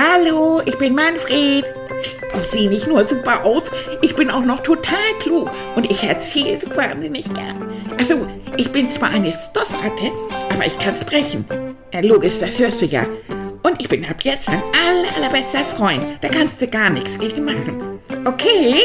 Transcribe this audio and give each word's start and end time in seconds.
Hallo, 0.00 0.62
ich 0.64 0.78
bin 0.78 0.94
Manfred. 0.94 1.64
Ich 2.00 2.50
sehe 2.52 2.68
nicht 2.68 2.86
nur 2.86 3.08
super 3.08 3.44
aus, 3.44 3.64
ich 4.00 4.14
bin 4.14 4.30
auch 4.30 4.44
noch 4.44 4.60
total 4.60 5.12
klug 5.18 5.50
und 5.74 5.90
ich 5.90 6.04
erzähle 6.04 6.56
es 6.56 6.76
wahnsinnig 6.76 7.24
gern. 7.34 7.68
Also, 7.98 8.24
ich 8.56 8.70
bin 8.70 8.88
zwar 8.88 9.10
eine 9.10 9.32
Stoffratte, 9.32 10.12
aber 10.50 10.64
ich 10.64 10.78
kann 10.78 10.94
sprechen. 10.94 11.44
Ja, 11.92 11.98
logisch, 11.98 12.38
das 12.38 12.60
hörst 12.60 12.80
du 12.80 12.86
ja. 12.86 13.06
Und 13.64 13.80
ich 13.80 13.88
bin 13.88 14.04
ab 14.04 14.22
jetzt 14.22 14.46
dein 14.46 14.62
aller, 14.72 15.16
allerbester 15.16 15.64
Freund. 15.64 16.04
Da 16.20 16.28
kannst 16.28 16.62
du 16.62 16.68
gar 16.68 16.90
nichts 16.90 17.18
gegen 17.18 17.44
machen. 17.44 17.98
Okay? 18.24 18.82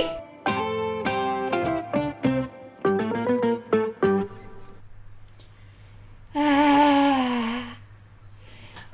Ah, 6.33 7.59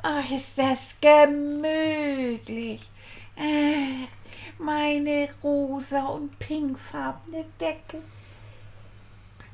oh, 0.03 0.35
ist 0.35 0.57
das 0.57 0.89
gemütlich. 0.99 1.68
Ah, 3.37 4.07
meine 4.57 5.29
rosa 5.43 6.05
und 6.07 6.37
pinkfarbene 6.39 7.45
Decke. 7.59 8.01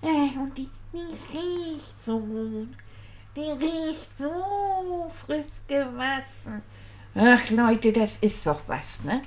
Ah, 0.01 0.39
und 0.39 0.57
die, 0.57 0.69
die 0.93 1.37
riecht 1.37 2.01
so 2.03 2.19
gut. 2.19 2.69
Die 3.35 3.41
riecht 3.41 4.09
so 4.17 5.11
frisch 5.13 5.45
gewaschen. 5.67 6.63
Ach 7.15 7.49
Leute, 7.49 7.91
das 7.91 8.17
ist 8.21 8.45
doch 8.45 8.61
was, 8.67 9.03
ne? 9.03 9.21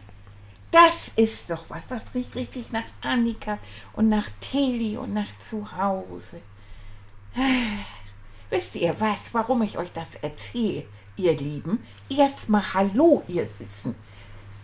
Das 0.71 1.09
ist 1.17 1.51
doch 1.51 1.65
was. 1.69 1.87
Das 1.89 2.15
riecht 2.15 2.35
richtig 2.35 2.73
nach 2.73 2.85
Annika 3.03 3.59
und 3.95 4.09
nach 4.09 4.29
Tilly 4.41 4.97
und 4.97 5.13
nach 5.13 5.29
Zuhause. 5.49 6.41
Ah, 7.37 7.85
wisst 8.49 8.77
ihr 8.77 8.99
was, 8.99 9.33
warum 9.33 9.63
ich 9.63 9.77
euch 9.77 9.93
das 9.93 10.15
erzähle, 10.17 10.87
ihr 11.19 11.37
Lieben? 11.37 11.85
Erstmal 12.09 12.75
Hallo, 12.75 13.23
ihr 13.29 13.47
Süßen. 13.47 13.95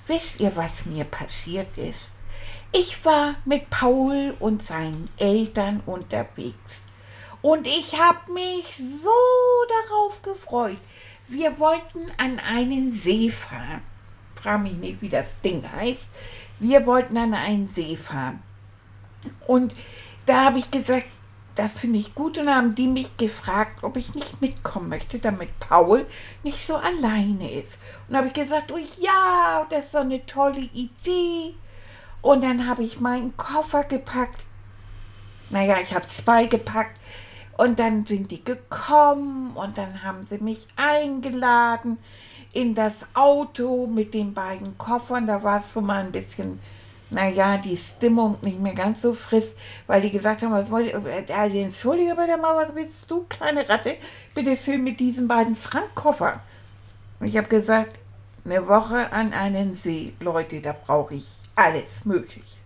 Wisst 0.06 0.40
ihr, 0.40 0.54
was 0.56 0.86
mir 0.86 1.04
passiert 1.04 1.76
ist? 1.76 2.08
Ich 2.72 3.04
war 3.04 3.36
mit 3.44 3.70
Paul 3.70 4.34
und 4.40 4.62
seinen 4.62 5.08
Eltern 5.16 5.80
unterwegs. 5.86 6.80
Und 7.40 7.66
ich 7.66 7.98
habe 8.00 8.32
mich 8.32 8.64
so 8.76 9.10
darauf 9.88 10.22
gefreut. 10.22 10.78
Wir 11.28 11.58
wollten 11.58 12.10
an 12.18 12.38
einen 12.38 12.94
See 12.94 13.30
fahren. 13.30 13.82
Frag 14.34 14.62
mich 14.62 14.74
nicht, 14.74 15.00
wie 15.00 15.08
das 15.08 15.40
Ding 15.40 15.62
heißt. 15.70 16.06
Wir 16.58 16.84
wollten 16.86 17.16
an 17.16 17.34
einen 17.34 17.68
See 17.68 17.96
fahren. 17.96 18.42
Und 19.46 19.74
da 20.26 20.46
habe 20.46 20.58
ich 20.58 20.70
gesagt, 20.70 21.06
das 21.54 21.72
finde 21.72 21.98
ich 21.98 22.14
gut. 22.14 22.38
Und 22.38 22.48
haben 22.48 22.74
die 22.74 22.86
mich 22.86 23.16
gefragt, 23.16 23.82
ob 23.82 23.96
ich 23.96 24.14
nicht 24.14 24.40
mitkommen 24.40 24.88
möchte, 24.88 25.18
damit 25.18 25.58
Paul 25.60 26.06
nicht 26.42 26.66
so 26.66 26.76
alleine 26.76 27.50
ist. 27.52 27.78
Und 28.08 28.16
habe 28.16 28.28
ich 28.28 28.32
gesagt, 28.32 28.72
oh 28.72 28.78
ja, 29.00 29.66
das 29.70 29.86
ist 29.86 29.92
so 29.92 29.98
eine 29.98 30.24
tolle 30.26 30.68
Idee. 30.72 31.54
Und 32.22 32.42
dann 32.42 32.66
habe 32.66 32.82
ich 32.82 33.00
meinen 33.00 33.36
Koffer 33.36 33.84
gepackt. 33.84 34.44
Naja, 35.50 35.76
ich 35.82 35.94
habe 35.94 36.08
zwei 36.08 36.46
gepackt. 36.46 37.00
Und 37.56 37.78
dann 37.78 38.04
sind 38.04 38.30
die 38.30 38.44
gekommen 38.44 39.52
und 39.54 39.78
dann 39.78 40.02
haben 40.02 40.26
sie 40.26 40.38
mich 40.38 40.66
eingeladen 40.74 41.98
in 42.52 42.74
das 42.74 42.94
Auto 43.14 43.86
mit 43.86 44.14
den 44.14 44.34
beiden 44.34 44.76
Koffern. 44.78 45.26
Da 45.26 45.42
war 45.42 45.58
es 45.58 45.72
so 45.72 45.80
mal 45.80 46.00
ein 46.00 46.10
bisschen, 46.10 46.58
naja, 47.14 47.56
die 47.56 47.76
Stimmung 47.76 48.36
nicht 48.42 48.60
mehr 48.60 48.74
ganz 48.74 49.02
so 49.02 49.14
frisch, 49.14 49.52
weil 49.86 50.00
die 50.00 50.10
gesagt 50.10 50.42
haben, 50.42 50.52
was 50.52 50.70
wollt 50.70 50.86
ihr, 50.88 51.02
also 51.36 51.58
entschuldige 51.58 52.14
bitte 52.14 52.36
mal, 52.36 52.56
was 52.56 52.74
willst 52.74 53.10
du, 53.10 53.24
kleine 53.28 53.68
Ratte, 53.68 53.96
bitte 54.34 54.56
schön 54.56 54.84
mit 54.84 55.00
diesen 55.00 55.28
beiden 55.28 55.56
Frankkoffern. 55.56 56.40
Und 57.20 57.28
ich 57.28 57.36
habe 57.36 57.48
gesagt, 57.48 57.94
eine 58.44 58.68
Woche 58.68 59.10
an 59.12 59.32
einen 59.32 59.74
See, 59.74 60.12
Leute, 60.20 60.60
da 60.60 60.72
brauche 60.72 61.14
ich 61.14 61.26
alles 61.54 62.04
Mögliche. 62.04 62.58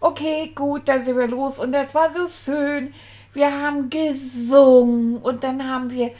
Okay, 0.00 0.52
gut, 0.54 0.88
dann 0.88 1.04
sind 1.04 1.16
wir 1.16 1.28
los 1.28 1.58
und 1.58 1.72
das 1.72 1.94
war 1.94 2.12
so 2.12 2.28
schön 2.28 2.92
wir 3.34 3.50
haben 3.52 3.90
gesungen 3.90 5.18
und 5.18 5.42
dann 5.44 5.68
haben 5.68 5.90
wir 5.90 6.12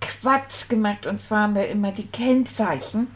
Quatsch 0.00 0.68
gemacht 0.68 1.04
und 1.04 1.20
zwar 1.20 1.42
haben 1.42 1.56
wir 1.56 1.68
immer 1.68 1.92
die 1.92 2.06
Kennzeichen 2.06 3.08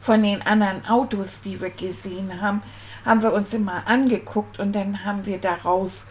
von 0.00 0.22
den 0.22 0.42
anderen 0.42 0.86
Autos, 0.86 1.40
die 1.42 1.60
wir 1.60 1.70
gesehen 1.70 2.40
haben, 2.40 2.62
haben 3.04 3.22
wir 3.22 3.32
uns 3.32 3.52
immer 3.52 3.86
angeguckt 3.86 4.58
und 4.58 4.72
dann 4.72 5.04
haben 5.04 5.24
wir 5.26 5.38
daraus 5.38 6.04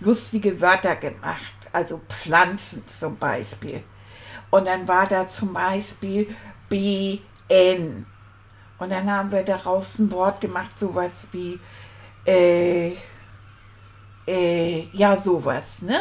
lustige 0.00 0.60
Wörter 0.60 0.96
gemacht, 0.96 1.56
also 1.72 2.00
Pflanzen 2.08 2.86
zum 2.86 3.16
Beispiel. 3.16 3.82
Und 4.50 4.66
dann 4.66 4.86
war 4.86 5.06
da 5.06 5.26
zum 5.26 5.52
Beispiel 5.52 6.34
BN. 6.68 8.06
Und 8.78 8.90
dann 8.90 9.10
haben 9.10 9.32
wir 9.32 9.42
daraus 9.42 9.98
ein 9.98 10.10
Wort 10.12 10.40
gemacht, 10.40 10.78
sowas 10.78 11.26
wie 11.32 11.58
äh, 12.26 12.92
äh, 14.26 14.88
ja, 14.92 15.16
sowas, 15.16 15.82
ne? 15.82 15.98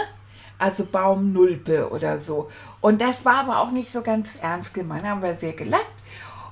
Also 0.58 0.86
Baumnulpe 0.86 1.90
oder 1.90 2.20
so. 2.22 2.50
Und 2.82 3.02
das 3.02 3.26
war 3.26 3.42
aber 3.42 3.60
auch 3.60 3.72
nicht 3.72 3.92
so 3.92 4.02
ganz 4.02 4.36
ernst 4.42 4.74
gemeint, 4.74 5.06
haben 5.06 5.22
wir 5.22 5.36
sehr 5.36 5.54
gelacht. 5.54 5.95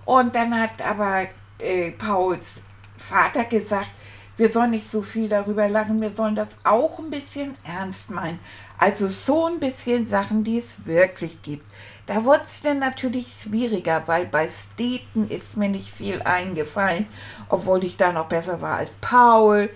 Und 0.06 0.36
dann 0.36 0.60
hat 0.60 0.82
aber 0.86 1.28
äh, 1.60 1.92
Pauls 1.92 2.62
Vater 2.98 3.46
gesagt, 3.46 3.90
wir 4.36 4.52
sollen 4.52 4.72
nicht 4.72 4.90
so 4.90 5.02
viel 5.02 5.30
darüber 5.30 5.70
lachen, 5.70 6.02
wir 6.02 6.16
sollen 6.16 6.36
das 6.36 6.50
auch 6.64 6.98
ein 6.98 7.12
bisschen 7.12 7.54
ernst 7.64 8.10
meinen. 8.10 8.40
Also 8.80 9.08
so 9.08 9.46
ein 9.46 9.60
bisschen 9.60 10.08
Sachen, 10.08 10.44
die 10.44 10.58
es 10.58 10.86
wirklich 10.86 11.42
gibt. 11.44 11.66
Da 12.08 12.26
wurde 12.26 12.42
es 12.46 12.62
dann 12.62 12.80
natürlich 12.80 13.28
schwieriger, 13.42 14.04
weil 14.08 14.26
bei 14.26 14.50
Städten 14.50 15.30
ist 15.30 15.56
mir 15.56 15.70
nicht 15.70 15.90
viel 15.90 16.22
eingefallen, 16.24 17.06
obwohl 17.48 17.84
ich 17.84 17.96
da 17.96 18.12
noch 18.12 18.26
besser 18.26 18.62
war 18.62 18.78
als 18.78 18.92
Paul. 19.00 19.70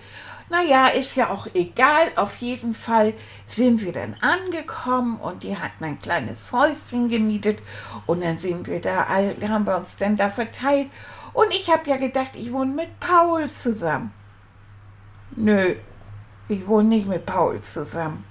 Naja, 0.50 0.88
ist 0.88 1.14
ja 1.14 1.30
auch 1.30 1.46
egal. 1.54 2.10
Auf 2.16 2.36
jeden 2.36 2.74
Fall 2.74 3.14
sind 3.46 3.82
wir 3.82 3.92
dann 3.92 4.14
angekommen 4.20 5.18
und 5.18 5.42
die 5.42 5.56
hatten 5.56 5.84
ein 5.84 5.98
kleines 5.98 6.52
Häuschen 6.52 7.08
gemietet 7.08 7.60
und 8.06 8.22
dann 8.22 8.38
sind 8.38 8.66
wir 8.66 8.80
da, 8.80 9.04
all, 9.04 9.34
haben 9.46 9.66
wir 9.66 9.76
uns 9.76 9.96
dann 9.96 10.16
da 10.16 10.30
verteilt. 10.30 10.88
Und 11.34 11.50
ich 11.50 11.70
habe 11.70 11.88
ja 11.88 11.96
gedacht, 11.96 12.34
ich 12.34 12.52
wohne 12.52 12.74
mit 12.74 12.98
Paul 12.98 13.50
zusammen. 13.50 14.12
Nö, 15.36 15.74
ich 16.48 16.66
wohne 16.66 16.88
nicht 16.88 17.06
mit 17.06 17.26
Paul 17.26 17.60
zusammen. 17.60 18.24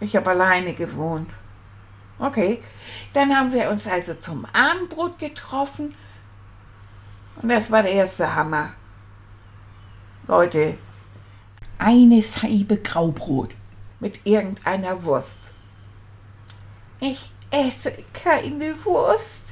Ich 0.00 0.16
habe 0.16 0.30
alleine 0.30 0.74
gewohnt. 0.74 1.30
Okay, 2.18 2.60
dann 3.12 3.34
haben 3.36 3.52
wir 3.52 3.70
uns 3.70 3.86
also 3.86 4.14
zum 4.14 4.44
Abendbrot 4.52 5.20
getroffen 5.20 5.94
und 7.40 7.48
das 7.48 7.70
war 7.70 7.82
der 7.82 7.92
erste 7.92 8.34
Hammer. 8.34 8.72
Leute, 10.26 10.76
eine 11.78 12.22
Scheibe 12.22 12.78
Graubrot 12.78 13.50
mit 14.00 14.20
irgendeiner 14.24 15.02
Wurst. 15.04 15.38
Ich 17.00 17.30
esse 17.50 17.92
keine 18.12 18.84
Wurst. 18.84 19.42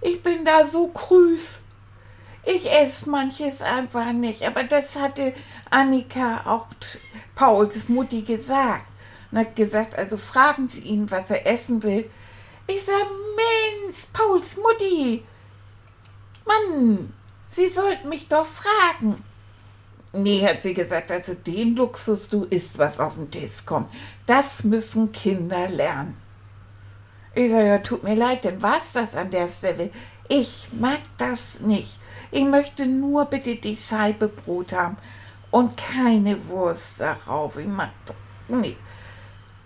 Ich 0.00 0.22
bin 0.22 0.44
da 0.44 0.66
so 0.66 0.88
grüß. 0.88 1.60
Ich 2.44 2.70
esse 2.70 3.08
manches 3.08 3.62
einfach 3.62 4.12
nicht. 4.12 4.46
Aber 4.46 4.64
das 4.64 4.94
hatte 4.96 5.34
Annika 5.70 6.42
auch 6.44 6.66
Pauls 7.34 7.88
Mutti 7.88 8.22
gesagt. 8.22 8.86
Und 9.30 9.38
hat 9.38 9.56
gesagt, 9.56 9.96
also 9.96 10.16
fragen 10.16 10.68
Sie 10.68 10.80
ihn, 10.80 11.10
was 11.10 11.30
er 11.30 11.46
essen 11.46 11.82
will. 11.82 12.08
Ich 12.68 12.84
sag, 12.84 13.06
Mensch, 13.36 14.06
Pauls 14.12 14.56
Mutti. 14.56 15.24
Mann, 16.44 17.12
Sie 17.50 17.68
sollten 17.68 18.08
mich 18.08 18.28
doch 18.28 18.46
fragen. 18.46 19.24
Nee, 20.18 20.46
hat 20.46 20.62
sie 20.62 20.72
gesagt, 20.72 21.10
also 21.10 21.34
den 21.34 21.76
Luxus, 21.76 22.30
du 22.30 22.44
isst, 22.44 22.78
was 22.78 22.98
auf 22.98 23.16
den 23.16 23.30
Tisch 23.30 23.66
kommt. 23.66 23.92
Das 24.24 24.64
müssen 24.64 25.12
Kinder 25.12 25.68
lernen. 25.68 26.16
Ich 27.34 27.50
sage, 27.50 27.66
ja, 27.66 27.78
tut 27.78 28.02
mir 28.02 28.14
leid, 28.14 28.44
denn 28.44 28.62
was 28.62 28.92
das 28.94 29.14
an 29.14 29.30
der 29.30 29.48
Stelle? 29.50 29.90
Ich 30.28 30.68
mag 30.72 31.00
das 31.18 31.60
nicht. 31.60 31.98
Ich 32.30 32.44
möchte 32.44 32.86
nur 32.86 33.26
bitte 33.26 33.56
die 33.56 33.76
Scheibe 33.76 34.28
Brot 34.28 34.72
haben 34.72 34.96
und 35.50 35.76
keine 35.76 36.48
Wurst 36.48 36.98
darauf. 36.98 37.58
Ich 37.58 37.66
mag 37.66 37.90
doch, 38.06 38.14
nee. 38.48 38.76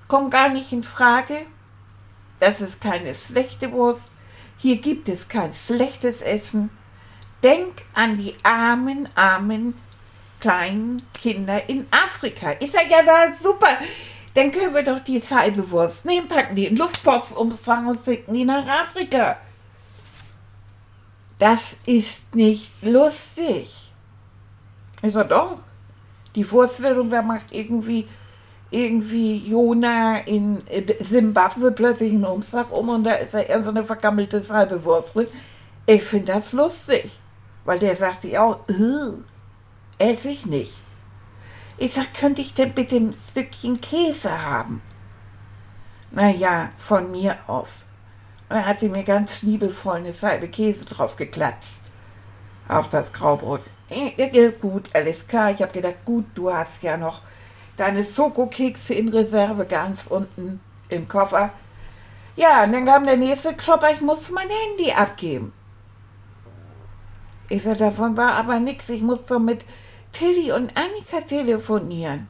Kommt 0.08 0.32
gar 0.32 0.48
nicht 0.48 0.72
in 0.72 0.82
Frage. 0.82 1.46
Das 2.40 2.60
ist 2.60 2.80
keine 2.80 3.14
schlechte 3.14 3.70
Wurst. 3.70 4.10
Hier 4.56 4.78
gibt 4.78 5.08
es 5.08 5.28
kein 5.28 5.54
schlechtes 5.54 6.22
Essen. 6.22 6.70
Denk 7.44 7.82
an 7.94 8.18
die 8.18 8.34
armen, 8.42 9.08
armen 9.14 9.74
kleinen 10.40 11.02
Kinder 11.14 11.68
in 11.68 11.86
Afrika. 11.90 12.54
Ich 12.60 12.72
sage, 12.72 12.86
ja, 12.90 13.02
da 13.02 13.34
super. 13.40 13.68
Dann 14.34 14.52
können 14.52 14.74
wir 14.74 14.82
doch 14.82 15.00
die 15.00 15.22
Zeibewurst 15.22 16.04
nehmen, 16.04 16.28
packen 16.28 16.54
die 16.54 16.66
in 16.66 16.76
Luftpost, 16.76 17.36
umfangen 17.36 17.88
und 17.88 18.04
schicken 18.04 18.34
die 18.34 18.44
nach 18.44 18.66
Afrika. 18.66 19.38
Das 21.38 21.76
ist 21.86 22.34
nicht 22.34 22.70
lustig. 22.82 23.92
Ich 25.02 25.14
sage, 25.14 25.28
doch. 25.28 25.58
Die 26.34 26.44
Vorstellung, 26.44 27.10
da 27.10 27.22
macht 27.22 27.50
irgendwie, 27.50 28.06
irgendwie 28.70 29.38
Jona 29.38 30.18
in 30.18 30.58
Simbabwe 31.00 31.72
plötzlich 31.72 32.12
einen 32.12 32.24
Umschlag 32.24 32.70
um 32.70 32.90
und 32.90 33.04
da 33.04 33.14
ist 33.14 33.34
er 33.34 33.48
eher 33.48 33.64
so 33.64 33.70
eine 33.70 33.84
vergammelte 33.84 34.40
Salbewurst 34.42 35.16
drin. 35.16 35.26
Ich 35.86 36.04
finde 36.04 36.34
das 36.34 36.52
lustig, 36.52 37.10
weil 37.64 37.80
der 37.80 37.96
sagt 37.96 38.22
sich 38.22 38.38
auch, 38.38 38.60
esse 40.00 40.30
ich 40.30 40.46
nicht. 40.46 40.74
Ich 41.78 41.94
sag, 41.94 42.12
könnte 42.14 42.40
ich 42.40 42.54
denn 42.54 42.72
bitte 42.72 42.96
ein 42.96 43.14
Stückchen 43.14 43.80
Käse 43.80 44.42
haben? 44.42 44.82
Naja, 46.10 46.70
von 46.76 47.10
mir 47.10 47.36
aus. 47.46 47.84
Und 48.48 48.56
dann 48.56 48.66
hat 48.66 48.80
sie 48.80 48.88
mir 48.88 49.04
ganz 49.04 49.42
liebevoll 49.42 49.96
eine 49.96 50.12
Salbe 50.12 50.48
Käse 50.48 50.84
drauf 50.84 51.16
geklatscht. 51.16 51.78
Auf 52.68 52.88
das 52.88 53.12
Graubrot. 53.12 53.62
Äh, 53.88 54.52
gut, 54.60 54.90
alles 54.94 55.26
klar. 55.26 55.50
Ich 55.50 55.62
habe 55.62 55.72
gedacht, 55.72 56.04
gut, 56.04 56.26
du 56.34 56.52
hast 56.52 56.82
ja 56.82 56.96
noch 56.96 57.20
deine 57.76 58.04
Schokokekse 58.04 58.94
in 58.94 59.08
Reserve 59.08 59.66
ganz 59.66 60.06
unten 60.06 60.60
im 60.88 61.08
Koffer. 61.08 61.50
Ja, 62.36 62.64
und 62.64 62.72
dann 62.72 62.86
kam 62.86 63.04
der 63.04 63.16
nächste 63.16 63.54
Klopper, 63.54 63.92
ich 63.92 64.00
muss 64.00 64.30
mein 64.30 64.48
Handy 64.48 64.92
abgeben. 64.92 65.52
Ich 67.48 67.62
sag, 67.64 67.78
davon 67.78 68.16
war 68.16 68.34
aber 68.34 68.60
nichts. 68.60 68.88
Ich 68.88 69.02
muss 69.02 69.24
doch 69.24 69.40
mit 69.40 69.64
Tilly 70.12 70.52
und 70.52 70.76
Annika 70.76 71.20
telefonieren. 71.26 72.28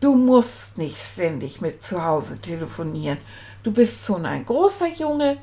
Du 0.00 0.14
musst 0.14 0.78
nicht 0.78 0.96
ständig 0.96 1.60
mit 1.60 1.82
zu 1.82 2.02
Hause 2.02 2.38
telefonieren. 2.40 3.18
Du 3.62 3.72
bist 3.72 4.06
schon 4.06 4.24
ein 4.24 4.46
großer 4.46 4.88
Junge. 4.88 5.38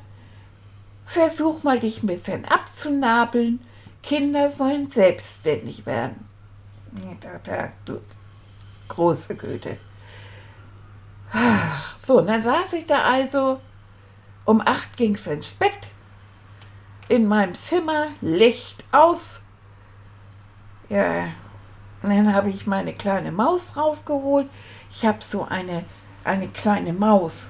Versuch 1.06 1.62
mal, 1.62 1.78
dich 1.78 2.02
ein 2.02 2.08
bisschen 2.08 2.44
abzunabeln. 2.44 3.60
Kinder 4.02 4.50
sollen 4.50 4.90
selbstständig 4.90 5.86
werden. 5.86 6.26
Da, 7.20 7.38
da, 7.44 7.72
du 7.84 8.00
große 8.88 9.36
Güte. 9.36 9.78
So, 12.06 12.18
und 12.18 12.26
dann 12.26 12.42
saß 12.42 12.72
ich 12.72 12.86
da 12.86 13.02
also. 13.02 13.60
Um 14.44 14.62
acht 14.62 14.96
ging 14.96 15.14
es 15.14 15.26
ins 15.26 15.52
Bett. 15.52 15.78
In 17.08 17.26
meinem 17.26 17.54
Zimmer, 17.54 18.08
Licht 18.22 18.84
aus. 18.92 19.40
Ja, 20.88 21.24
und 22.02 22.10
dann 22.10 22.32
habe 22.32 22.48
ich 22.48 22.66
meine 22.66 22.94
kleine 22.94 23.32
Maus 23.32 23.76
rausgeholt. 23.76 24.48
Ich 24.90 25.04
habe 25.04 25.18
so 25.20 25.44
eine, 25.44 25.84
eine 26.24 26.48
kleine 26.48 26.92
Maus. 26.92 27.48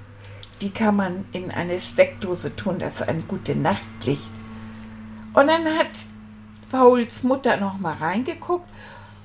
Die 0.60 0.70
kann 0.70 0.96
man 0.96 1.24
in 1.32 1.52
eine 1.52 1.78
Steckdose 1.78 2.56
tun, 2.56 2.78
das 2.80 2.94
ist 2.94 3.08
ein 3.08 3.28
gute 3.28 3.54
Nachtlicht. 3.54 4.30
Und 5.34 5.46
dann 5.46 5.64
hat 5.78 5.86
Pauls 6.72 7.22
Mutter 7.22 7.58
noch 7.58 7.78
mal 7.78 7.94
reingeguckt 7.94 8.68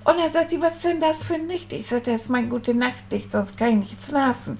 und 0.04 0.18
dann 0.19 0.31
sagt 0.31 0.51
sie, 0.51 0.62
was 0.62 0.75
ist 0.75 0.86
denn 0.86 1.00
das 1.00 1.18
für 1.24 1.36
ein 1.36 1.48
Licht? 1.48 1.74
Ich 1.74 1.88
sage, 1.88 2.12
das 2.12 2.24
ist 2.24 2.30
mein 2.30 2.50
gute 2.50 2.75
Nachtlicht, 2.75 3.31
sonst 3.31 3.57
kann 3.57 3.69
ich 3.69 3.75
nicht 3.92 4.04
schlafen. 4.04 4.60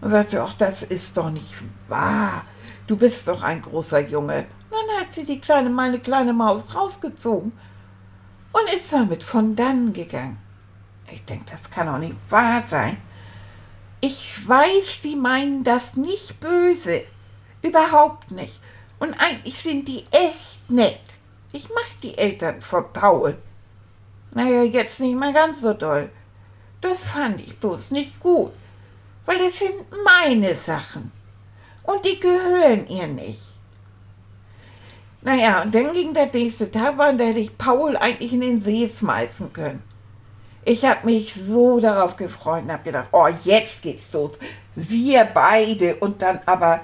Und 0.00 0.10
sagt 0.10 0.30
sie, 0.30 0.38
ach, 0.38 0.54
das 0.54 0.84
ist 0.84 1.16
doch 1.16 1.30
nicht 1.30 1.52
wahr. 1.88 2.44
Du 2.86 2.96
bist 2.96 3.26
doch 3.26 3.42
ein 3.42 3.60
großer 3.60 4.06
Junge. 4.06 4.46
Und 4.70 4.76
dann 4.88 5.00
hat 5.00 5.12
sie 5.12 5.24
die 5.24 5.40
kleine, 5.40 5.68
meine 5.68 5.98
kleine 5.98 6.32
Maus 6.32 6.62
rausgezogen 6.72 7.52
und 8.52 8.72
ist 8.74 8.92
damit 8.92 9.22
von 9.22 9.54
dann 9.54 9.92
gegangen. 9.92 10.38
Ich 11.10 11.24
denke, 11.24 11.50
das 11.50 11.70
kann 11.70 11.86
doch 11.86 11.98
nicht 11.98 12.16
wahr 12.28 12.64
sein. 12.66 12.98
Ich 14.00 14.46
weiß, 14.46 15.02
sie 15.02 15.16
meinen 15.16 15.64
das 15.64 15.96
nicht 15.96 16.38
böse. 16.40 17.02
Überhaupt 17.62 18.30
nicht. 18.30 18.60
Und 18.98 19.14
eigentlich 19.14 19.58
sind 19.58 19.88
die 19.88 20.04
echt 20.10 20.70
nett. 20.70 21.00
Ich 21.52 21.68
mag 21.68 21.86
die 22.02 22.16
Eltern 22.16 22.62
von 22.62 22.92
Paul. 22.92 23.38
Naja, 24.32 24.62
jetzt 24.62 25.00
nicht 25.00 25.16
mal 25.16 25.32
ganz 25.32 25.60
so 25.60 25.72
doll. 25.72 26.10
Das 26.80 27.10
fand 27.10 27.40
ich 27.40 27.58
bloß 27.58 27.90
nicht 27.92 28.20
gut, 28.20 28.52
weil 29.26 29.38
das 29.38 29.58
sind 29.58 29.84
meine 30.04 30.54
Sachen. 30.56 31.10
Und 31.82 32.04
die 32.04 32.20
gehören 32.20 32.86
ihr 32.86 33.06
nicht. 33.06 33.42
Naja, 35.20 35.62
und 35.62 35.74
dann 35.74 35.92
ging 35.92 36.14
der 36.14 36.30
nächste 36.32 36.70
Tag, 36.70 36.96
da 36.96 37.24
hätte 37.24 37.40
ich 37.40 37.58
Paul 37.58 37.96
eigentlich 37.96 38.32
in 38.32 38.40
den 38.40 38.62
See 38.62 38.88
schmeißen 38.88 39.52
können. 39.52 39.82
Ich 40.64 40.84
habe 40.84 41.06
mich 41.06 41.34
so 41.34 41.80
darauf 41.80 42.16
gefreut 42.16 42.64
und 42.64 42.72
habe 42.72 42.84
gedacht, 42.84 43.08
oh, 43.12 43.26
jetzt 43.44 43.82
geht's 43.82 44.12
los. 44.12 44.32
Wir 44.74 45.24
beide 45.24 45.96
und 45.96 46.22
dann 46.22 46.40
aber 46.46 46.80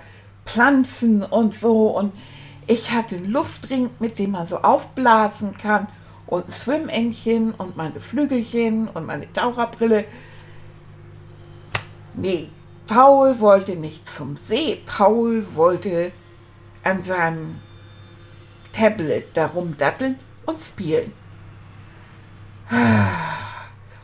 Pflanzen 0.46 1.22
und 1.22 1.54
so. 1.54 1.88
Und 1.88 2.14
ich 2.66 2.92
hatte 2.92 3.16
einen 3.16 3.30
Luftring, 3.30 3.90
mit 3.98 4.18
dem 4.18 4.32
man 4.32 4.46
so 4.46 4.58
aufblasen 4.58 5.56
kann 5.56 5.86
und 6.26 6.48
ein 6.48 6.52
Schwimmännchen 6.52 7.52
und 7.52 7.76
meine 7.76 8.00
Flügelchen 8.00 8.88
und 8.88 9.06
meine 9.06 9.30
Taucherbrille. 9.32 10.06
Nee, 12.14 12.48
Paul 12.86 13.38
wollte 13.38 13.76
nicht 13.76 14.08
zum 14.08 14.36
See. 14.36 14.80
Paul 14.86 15.46
wollte 15.54 16.12
an 16.84 17.02
seinem 17.02 17.60
Tablet 18.74 19.36
darum 19.36 19.76
datteln 19.76 20.18
und 20.46 20.60
spielen. 20.60 21.12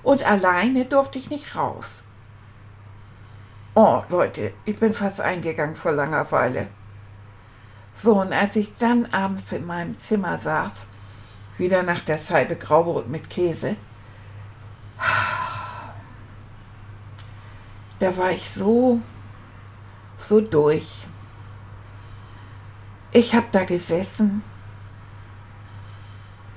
Und 0.02 0.25
alleine 0.25 0.84
durfte 0.84 1.19
ich 1.19 1.31
nicht 1.31 1.56
raus. 1.56 2.02
Oh, 3.75 4.02
Leute, 4.08 4.52
ich 4.64 4.78
bin 4.78 4.94
fast 4.94 5.20
eingegangen 5.20 5.76
vor 5.76 5.93
langer 5.93 6.31
Weile. 6.31 6.69
So, 7.96 8.20
und 8.20 8.32
als 8.32 8.56
ich 8.56 8.75
dann 8.76 9.06
abends 9.06 9.52
in 9.52 9.67
meinem 9.67 9.96
Zimmer 9.99 10.38
saß, 10.38 10.73
wieder 11.58 11.82
nach 11.82 12.02
der 12.02 12.19
Scheibe 12.19 12.56
Graubrot 12.56 13.08
mit 13.08 13.28
Käse, 13.28 13.76
da 17.99 18.16
war 18.16 18.31
ich 18.31 18.49
so, 18.50 19.00
so 20.19 20.40
durch. 20.40 21.06
Ich 23.12 23.34
habe 23.34 23.46
da 23.52 23.64
gesessen 23.64 24.43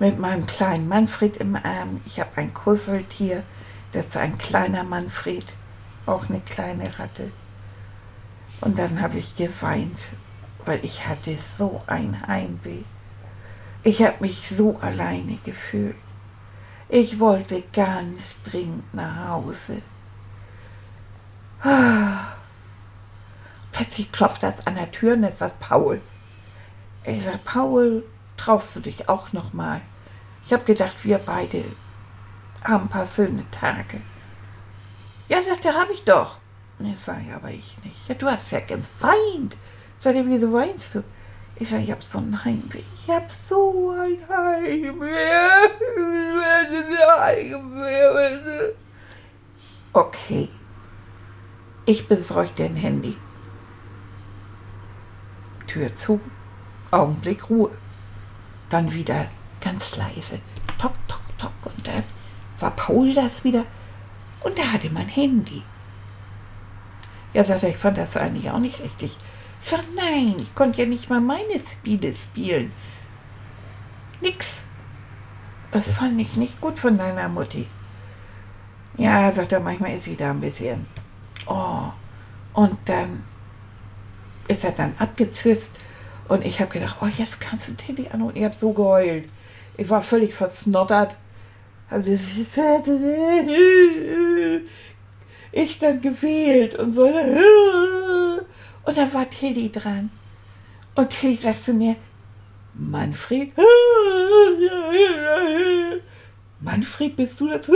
mit 0.03 0.19
meinem 0.19 0.45
kleinen 0.45 0.87
Manfred 0.87 1.37
im 1.37 1.55
Arm. 1.55 2.01
Ich 2.05 2.19
habe 2.19 2.31
ein 2.35 2.53
Kuscheltier, 2.53 3.43
das 3.91 4.07
ist 4.07 4.17
ein 4.17 4.37
kleiner 4.37 4.83
Manfred, 4.83 5.45
auch 6.05 6.29
eine 6.29 6.41
kleine 6.41 6.99
Ratte. 6.99 7.31
Und 8.61 8.77
dann 8.77 9.01
habe 9.01 9.17
ich 9.17 9.35
geweint 9.35 9.99
weil 10.65 10.83
ich 10.83 11.07
hatte 11.07 11.37
so 11.37 11.81
ein 11.87 12.27
Heimweh. 12.27 12.83
Ich 13.83 14.01
habe 14.01 14.17
mich 14.21 14.47
so 14.47 14.77
alleine 14.79 15.37
gefühlt. 15.43 15.95
Ich 16.89 17.19
wollte 17.19 17.63
ganz 17.73 18.41
dringend 18.43 18.93
nach 18.93 19.29
Hause. 19.29 19.81
Plötzlich 23.71 24.11
klopft 24.11 24.43
das 24.43 24.65
an 24.67 24.75
der 24.75 24.91
Tür 24.91 25.13
und 25.13 25.23
ist 25.23 25.41
das 25.41 25.53
Paul. 25.59 26.01
Ich 27.03 27.23
sage, 27.23 27.39
Paul, 27.43 28.03
traust 28.37 28.75
du 28.75 28.81
dich 28.81 29.09
auch 29.09 29.33
noch 29.33 29.53
mal? 29.53 29.81
Ich 30.45 30.53
habe 30.53 30.63
gedacht, 30.63 31.03
wir 31.03 31.17
beide 31.19 31.63
haben 32.63 32.85
ein 32.85 32.89
paar 32.89 33.07
schöne 33.07 33.45
Tage. 33.51 34.01
Ja, 35.29 35.41
sagt 35.41 35.65
er, 35.65 35.73
habe 35.73 35.93
ich 35.93 36.03
doch. 36.03 36.37
Ich 36.79 36.99
sage, 36.99 37.33
aber 37.33 37.49
ich 37.49 37.77
nicht. 37.83 38.07
Ja, 38.07 38.15
du 38.15 38.27
hast 38.27 38.51
ja 38.51 38.59
geweint. 38.59 39.55
Sagt 39.99 40.15
er, 40.15 40.25
wieso 40.25 40.51
weinst 40.51 40.95
du? 40.95 41.03
Ich 41.55 41.69
sage, 41.69 41.83
ich 41.83 41.91
habe 41.91 42.01
so 42.01 42.17
ein 42.17 42.43
Heimweh. 42.43 42.83
Ich 43.05 43.09
habe 43.09 43.27
so 43.49 43.91
ein 43.91 44.17
Heimweh. 44.27 45.13
Okay. 49.93 50.49
Ich 51.85 52.07
besorge 52.07 52.49
dir 52.49 52.65
ein 52.65 52.75
Handy. 52.75 53.17
Tür 55.67 55.95
zu. 55.95 56.19
Augenblick 56.91 57.49
Ruhe. 57.49 57.71
Dann 58.69 58.91
wieder 58.91 59.27
ganz 59.63 59.95
leise. 59.95 60.39
Tok, 60.77 60.93
tok, 61.07 61.37
tok. 61.37 61.51
Und 61.63 61.87
dann 61.87 62.03
war 62.59 62.71
Paul 62.71 63.13
das 63.13 63.43
wieder. 63.43 63.65
Und 64.43 64.57
da 64.57 64.63
hatte 64.71 64.89
mein 64.89 65.07
Handy. 65.07 65.63
Ja, 67.33 67.43
sagt 67.43 67.63
er, 67.63 67.69
ich 67.69 67.77
fand 67.77 67.97
das 67.97 68.17
eigentlich 68.17 68.51
auch 68.51 68.59
nicht 68.59 68.79
richtig. 68.81 69.17
Ich 69.63 69.69
sag, 69.69 69.83
nein, 69.95 70.35
ich 70.39 70.53
konnte 70.53 70.81
ja 70.81 70.87
nicht 70.87 71.09
mal 71.09 71.21
meine 71.21 71.59
Spiele 71.59 72.13
spielen. 72.13 72.71
Nix. 74.21 74.63
Das 75.71 75.93
fand 75.93 76.19
ich 76.19 76.35
nicht 76.35 76.61
gut 76.61 76.77
von 76.77 76.97
deiner 76.97 77.29
Mutti. 77.29 77.67
Ja, 78.97 79.31
sagt 79.31 79.51
er, 79.51 79.59
manchmal 79.59 79.95
ist 79.95 80.03
sie 80.03 80.15
da 80.15 80.29
ein 80.29 80.41
bisschen. 80.41 80.85
Oh. 81.47 81.91
Und 82.53 82.77
dann 82.85 83.23
ist 84.47 84.63
er 84.63 84.71
dann 84.71 84.93
abgezisst 84.99 85.71
und 86.27 86.45
ich 86.45 86.59
habe 86.61 86.71
gedacht, 86.71 86.97
oh, 87.01 87.07
jetzt 87.17 87.41
kannst 87.41 87.67
du 87.67 87.73
Tilly 87.73 88.07
an 88.09 88.21
und 88.21 88.35
ich 88.35 88.43
habe 88.43 88.53
so 88.53 88.71
geheult. 88.73 89.27
Ich 89.77 89.89
war 89.89 90.01
völlig 90.01 90.33
versnottert. 90.33 91.15
Ich 95.51 95.79
dann 95.79 96.01
gewählt 96.01 96.75
und 96.75 96.93
so. 96.93 97.05
Und 98.85 98.97
da 98.97 99.13
war 99.13 99.29
Tilly 99.29 99.71
dran. 99.71 100.09
Und 100.95 101.09
Tilly 101.09 101.37
sagt 101.37 101.59
zu 101.59 101.73
mir, 101.73 101.95
Manfred? 102.73 103.53
Manfred, 106.59 107.15
bist 107.15 107.39
du 107.39 107.49
das? 107.49 107.67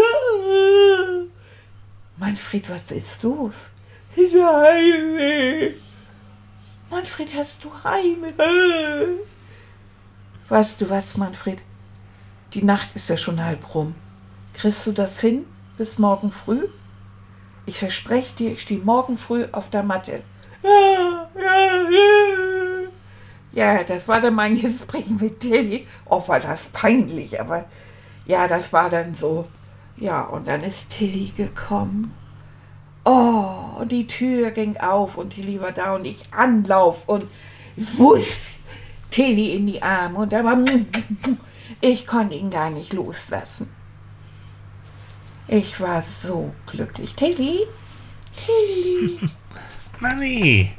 Manfred, 2.18 2.70
was 2.70 2.92
ist 2.92 3.24
los? 3.24 3.70
Heimweh. 4.18 5.74
Manfred, 6.89 7.36
hast 7.36 7.63
du 7.63 7.72
Heimweh? 7.84 9.20
Weißt 10.50 10.82
du 10.82 10.89
was, 10.89 11.18
Manfred? 11.18 11.62
Die 12.54 12.63
Nacht 12.63 12.96
ist 12.96 13.10
ja 13.10 13.18
schon 13.18 13.44
halb 13.44 13.75
rum. 13.75 13.96
Kriegst 14.54 14.88
du 14.88 14.92
das 14.94 15.20
hin 15.20 15.46
bis 15.77 16.00
morgen 16.00 16.32
früh? 16.32 16.68
Ich 17.66 17.80
verspreche 17.80 18.36
dir, 18.36 18.51
ich 18.54 18.62
stehe 18.62 18.80
morgen 18.80 19.18
früh 19.18 19.46
auf 19.51 19.70
der 19.70 19.84
Matte. 19.84 20.24
Ja, 23.51 23.84
das 23.84 24.08
war 24.08 24.22
dann 24.22 24.36
mein 24.36 24.60
Gespräch 24.60 25.08
mit 25.08 25.42
Tilly. 25.42 25.86
Oh, 26.06 26.24
war 26.27 26.39
das 26.39 26.66
peinlich, 26.72 27.39
aber 27.39 27.66
ja, 28.25 28.48
das 28.48 28.72
war 28.72 28.89
dann 28.89 29.13
so. 29.13 29.48
Ja, 29.98 30.22
und 30.22 30.48
dann 30.48 30.62
ist 30.62 30.89
Tilly 30.92 31.34
gekommen. 31.36 32.13
Oh, 33.04 33.80
und 33.80 33.92
die 33.92 34.08
Tür 34.08 34.51
ging 34.51 34.77
auf 34.77 35.18
und 35.18 35.32
Tilly 35.32 35.60
war 35.60 35.72
da 35.72 35.96
und 35.96 36.06
ich 36.06 36.22
Anlauf 36.32 37.08
und 37.10 37.25
wuss, 37.75 38.48
Tilly 39.12 39.56
in 39.56 39.66
die 39.66 39.82
Arme 39.82 40.20
und 40.20 40.32
da 40.32 40.44
war, 40.44 40.58
ich 41.82 42.08
konnte 42.08 42.36
ihn 42.36 42.50
gar 42.50 42.70
nicht 42.70 42.94
loslassen. 42.94 43.70
Ich 45.48 45.80
war 45.80 46.02
so 46.04 46.54
glücklich. 46.66 47.14
Tilly? 47.16 47.60
Tilly? 48.34 49.20
Manni! 50.00 50.72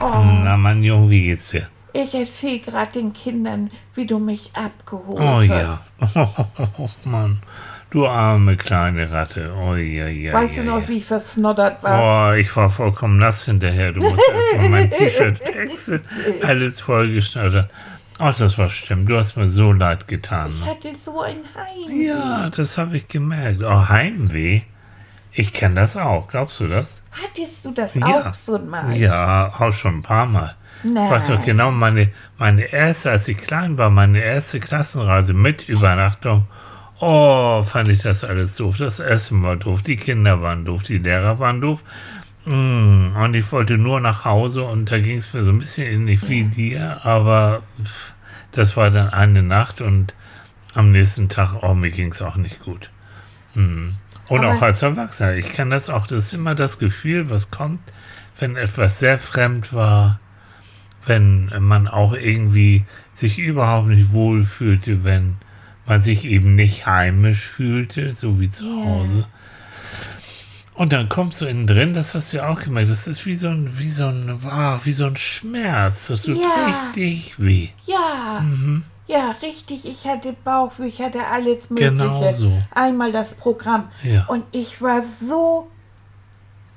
Oh, 0.00 0.24
Na, 0.44 0.56
mein 0.56 0.82
Junge, 0.82 1.10
wie 1.10 1.22
geht's 1.22 1.50
dir? 1.50 1.68
ich 1.92 2.14
erzähl 2.14 2.60
gerade 2.60 2.92
den 2.92 3.12
Kindern, 3.12 3.68
wie 3.94 4.06
du 4.06 4.18
mich 4.18 4.52
abgeholt 4.54 5.20
Oh 5.20 5.42
hast. 6.00 6.14
ja. 6.14 6.28
Oh, 6.78 6.88
Mann. 7.04 7.42
Du 7.90 8.06
arme 8.06 8.56
kleine 8.56 9.10
Ratte. 9.10 9.52
Oh 9.52 9.74
ja, 9.74 10.06
ja. 10.06 10.32
Weißt 10.32 10.56
ja, 10.56 10.62
du 10.62 10.68
noch, 10.68 10.82
ja. 10.82 10.88
wie 10.88 10.96
ich 10.98 11.04
versnoddert 11.04 11.82
war? 11.82 12.30
Oh, 12.30 12.36
ich 12.36 12.54
war 12.54 12.70
vollkommen 12.70 13.18
nass 13.18 13.44
hinterher. 13.46 13.92
Du 13.92 14.02
musst 14.02 14.22
erstmal 14.32 14.68
mein 14.68 14.90
T-Shirt 14.90 15.40
wechseln. 15.40 16.02
Alles 16.42 16.80
vollgeschnattert. 16.80 17.68
Ach, 18.20 18.36
das 18.36 18.58
war 18.58 18.68
schlimm. 18.68 19.06
Du 19.06 19.16
hast 19.16 19.36
mir 19.36 19.48
so 19.48 19.72
leid 19.72 20.06
getan. 20.06 20.52
Ich 20.60 20.66
hatte 20.68 20.92
so 21.04 21.22
ein 21.22 21.36
Heim. 21.54 22.00
Ja, 22.06 22.50
das 22.50 22.76
habe 22.78 22.98
ich 22.98 23.08
gemerkt. 23.08 23.62
Oh, 23.62 23.88
Heimweh. 23.88 24.62
Ich 25.32 25.52
kenne 25.52 25.76
das 25.76 25.96
auch. 25.96 26.28
Glaubst 26.28 26.60
du 26.60 26.66
das? 26.68 27.02
Hattest 27.12 27.64
du 27.64 27.70
das 27.70 27.94
Ja. 27.94 28.06
auch 28.06 28.34
so 28.34 28.58
mal? 28.58 28.94
Ja, 28.96 29.48
auch 29.58 29.72
schon 29.72 29.96
ein 29.98 30.02
paar 30.02 30.26
Mal. 30.26 30.54
Ich 30.82 30.94
weiß 30.94 31.28
noch 31.28 31.36
Nein. 31.36 31.44
genau, 31.46 31.70
meine, 31.70 32.10
meine 32.38 32.62
erste, 32.62 33.10
als 33.10 33.28
ich 33.28 33.36
klein 33.38 33.76
war, 33.78 33.90
meine 33.90 34.20
erste 34.22 34.60
Klassenreise 34.60 35.34
mit 35.34 35.68
Übernachtung. 35.68 36.46
Oh, 37.00 37.62
fand 37.62 37.88
ich 37.88 38.00
das 38.00 38.24
alles 38.24 38.56
doof. 38.56 38.76
Das 38.78 38.98
Essen 38.98 39.42
war 39.42 39.56
doof, 39.56 39.82
die 39.82 39.96
Kinder 39.96 40.42
waren 40.42 40.64
doof, 40.64 40.82
die 40.82 40.98
Lehrer 40.98 41.38
waren 41.38 41.60
doof. 41.60 41.82
Und 43.20 43.34
ich 43.34 43.52
wollte 43.52 43.76
nur 43.76 44.00
nach 44.00 44.24
Hause 44.24 44.62
und 44.62 44.90
da 44.90 44.98
ging 44.98 45.18
es 45.18 45.34
mir 45.34 45.44
so 45.44 45.50
ein 45.50 45.58
bisschen 45.58 45.86
ähnlich 45.86 46.26
wie 46.28 46.44
dir, 46.44 47.04
aber 47.04 47.62
das 48.52 48.76
war 48.78 48.90
dann 48.90 49.10
eine 49.10 49.42
Nacht 49.42 49.82
und 49.82 50.14
am 50.74 50.90
nächsten 50.90 51.28
Tag, 51.28 51.62
oh, 51.62 51.74
mir 51.74 51.90
ging 51.90 52.12
es 52.12 52.22
auch 52.22 52.36
nicht 52.36 52.60
gut. 52.60 52.90
Mm. 53.54 53.90
Und 54.28 54.44
Aber- 54.44 54.54
auch 54.54 54.62
als 54.62 54.80
Erwachsener, 54.82 55.34
ich 55.34 55.52
kann 55.52 55.68
das 55.68 55.90
auch, 55.90 56.06
das 56.06 56.26
ist 56.26 56.34
immer 56.34 56.54
das 56.54 56.78
Gefühl, 56.78 57.28
was 57.28 57.50
kommt, 57.50 57.80
wenn 58.38 58.56
etwas 58.56 59.00
sehr 59.00 59.18
fremd 59.18 59.74
war, 59.74 60.18
wenn 61.04 61.50
man 61.58 61.88
auch 61.88 62.14
irgendwie 62.14 62.84
sich 63.12 63.38
überhaupt 63.38 63.88
nicht 63.88 64.12
wohl 64.12 64.44
fühlte, 64.44 65.04
wenn 65.04 65.36
man 65.84 66.00
sich 66.00 66.24
eben 66.24 66.54
nicht 66.54 66.86
heimisch 66.86 67.40
fühlte, 67.40 68.12
so 68.12 68.40
wie 68.40 68.50
zu. 68.50 68.66
Hause. 68.84 69.26
Und 70.80 70.94
dann 70.94 71.10
kommt 71.10 71.36
so 71.36 71.44
innen 71.44 71.66
drin, 71.66 71.92
das 71.92 72.14
hast 72.14 72.32
du 72.32 72.38
ja 72.38 72.48
auch 72.48 72.58
gemerkt, 72.58 72.88
das 72.90 73.06
ist 73.06 73.26
wie 73.26 73.34
so 73.34 73.48
ein, 73.48 73.78
wie 73.78 73.90
so 73.90 74.06
ein, 74.06 74.38
wow, 74.40 74.80
wie 74.86 74.94
so 74.94 75.04
ein 75.04 75.14
Schmerz. 75.18 76.06
Das 76.06 76.22
tut 76.22 76.38
Ja. 76.38 76.68
richtig 76.94 77.38
weh. 77.38 77.68
Ja, 77.84 78.40
Mhm. 78.40 78.84
ja, 79.06 79.34
richtig. 79.42 79.84
Ich 79.84 80.06
hatte 80.06 80.34
Bauchweh, 80.42 80.86
ich 80.86 81.02
hatte 81.02 81.26
alles 81.26 81.68
Mögliche. 81.68 81.90
Genau 81.90 82.32
so. 82.32 82.62
Einmal 82.74 83.12
das 83.12 83.34
Programm. 83.34 83.90
Ja. 84.02 84.24
Und 84.28 84.44
ich 84.52 84.80
war 84.80 85.02
so, 85.02 85.68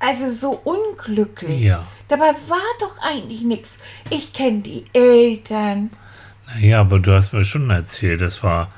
also 0.00 0.30
so 0.34 0.50
unglücklich. 0.64 1.62
Ja. 1.62 1.86
Dabei 2.08 2.34
war 2.46 2.58
doch 2.80 2.98
eigentlich 3.10 3.40
nichts. 3.40 3.70
Ich 4.10 4.34
kenne 4.34 4.60
die 4.60 4.84
Eltern. 4.92 5.88
Naja, 6.46 6.82
aber 6.82 6.98
du 6.98 7.10
hast 7.14 7.32
mir 7.32 7.46
schon 7.46 7.70
erzählt, 7.70 8.20
das 8.20 8.42
war, 8.42 8.70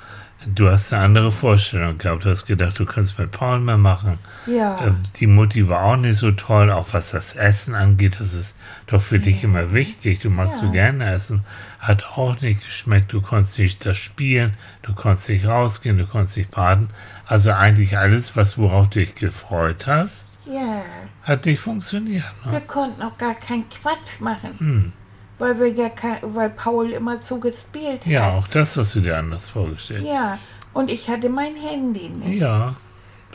du 0.55 0.69
hast 0.71 0.93
eine 0.93 1.03
andere 1.05 1.33
Vorstellung 1.33 1.99
gehabt. 1.99 2.25
Du 2.25 2.31
hast 2.31 2.47
gedacht, 2.47 2.79
du 2.79 2.87
kannst 2.87 3.19
mit 3.19 3.31
Paul 3.31 3.61
mehr 3.61 3.77
machen. 3.77 4.19
Ja. 4.47 4.79
Ähm, 4.85 4.99
Die 5.17 5.27
Mutti 5.27 5.69
war 5.69 5.83
auch 5.85 5.97
nicht 5.97 6.17
so 6.17 6.31
toll, 6.33 6.71
auch 6.71 6.89
was 6.93 7.11
das 7.11 7.35
Essen 7.35 7.75
angeht. 7.75 8.19
Das 8.21 8.33
ist 8.35 8.55
doch 8.87 9.01
für 9.03 9.19
dich 9.19 9.43
immer 9.45 9.73
wichtig. 9.73 10.21
Du 10.21 10.31
magst 10.31 10.61
Ja. 10.61 10.67
so 10.67 10.73
gerne 10.73 11.11
essen. 11.11 11.43
Hat 11.81 12.05
auch 12.17 12.41
nicht 12.41 12.65
geschmeckt. 12.65 13.13
Du 13.13 13.21
konntest 13.21 13.59
nicht 13.59 13.85
das 13.85 13.97
spielen. 13.97 14.55
Du 14.83 14.95
konntest 14.95 15.29
nicht 15.29 15.47
rausgehen. 15.47 15.99
Du 15.99 16.07
konntest 16.07 16.37
nicht 16.37 16.51
baden. 16.51 16.91
Also 17.27 17.53
eigentlich 17.53 17.99
alles, 17.99 18.37
was 18.37 18.57
worauf 18.57 18.89
du 18.91 19.01
dich 19.01 19.15
gefreut 19.17 19.87
hast, 19.87 20.39
ja. 20.47 20.83
hat 21.23 21.45
nicht 21.47 21.59
funktioniert. 21.61 22.25
Ne? 22.45 22.53
Wir 22.53 22.61
konnten 22.61 23.03
auch 23.03 23.19
gar 23.19 23.35
keinen 23.35 23.69
Quatsch 23.69 24.21
machen. 24.21 24.51
Hm. 24.59 24.93
Weil 25.39 25.59
wir 25.61 25.69
ja 25.69 25.91
kein, 25.91 26.19
weil 26.23 26.49
Paul 26.51 26.91
immer 26.91 27.19
so 27.21 27.39
gespielt 27.39 28.01
hat. 28.01 28.07
Ja, 28.07 28.31
auch 28.31 28.49
das 28.49 28.77
hast 28.77 28.95
du 28.95 29.01
dir 29.01 29.19
anders 29.19 29.49
vorgestellt. 29.49 30.05
Ja. 30.07 30.39
Und 30.73 30.91
ich 30.91 31.09
hatte 31.09 31.29
mein 31.29 31.55
Handy 31.57 32.09
nicht. 32.09 32.41
Ja. 32.41 32.77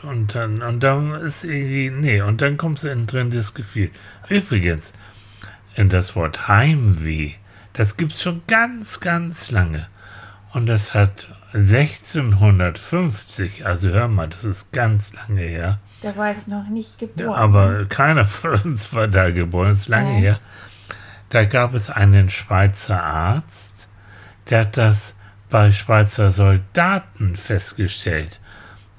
Und 0.02 0.34
dann, 0.34 0.62
und 0.62 0.82
dann 0.82 1.12
ist 1.14 1.44
irgendwie, 1.44 1.90
nee, 1.90 2.20
und 2.22 2.40
dann 2.40 2.56
kommst 2.56 2.82
du 2.82 2.88
innen 2.88 3.06
drin 3.06 3.30
das 3.30 3.54
Gefühl. 3.54 3.90
Übrigens, 4.28 4.92
in 5.76 5.88
das 5.90 6.16
Wort 6.16 6.48
Heimweh, 6.48 7.32
das 7.72 7.96
gibt's 7.96 8.20
schon 8.22 8.42
ganz, 8.48 8.98
ganz 8.98 9.52
lange. 9.52 9.86
Und 10.52 10.66
das 10.66 10.92
hat 10.92 11.28
1650, 11.54 13.66
also 13.66 13.88
hör 13.90 14.08
mal, 14.08 14.28
das 14.28 14.44
ist 14.44 14.72
ganz 14.72 15.12
lange 15.14 15.42
her. 15.42 15.78
Da 16.02 16.16
war 16.16 16.32
ich 16.32 16.46
noch 16.46 16.68
nicht 16.68 16.98
geboren. 16.98 17.34
Aber 17.34 17.84
keiner 17.86 18.24
von 18.24 18.54
uns 18.64 18.92
war 18.92 19.08
da 19.08 19.30
geboren, 19.30 19.72
ist 19.74 19.88
lange 19.88 20.18
Äh. 20.18 20.20
her. 20.20 20.38
Da 21.32 21.46
gab 21.46 21.72
es 21.72 21.88
einen 21.88 22.28
Schweizer 22.28 23.02
Arzt, 23.02 23.88
der 24.50 24.60
hat 24.60 24.76
das 24.76 25.14
bei 25.48 25.72
Schweizer 25.72 26.30
Soldaten 26.30 27.36
festgestellt. 27.36 28.38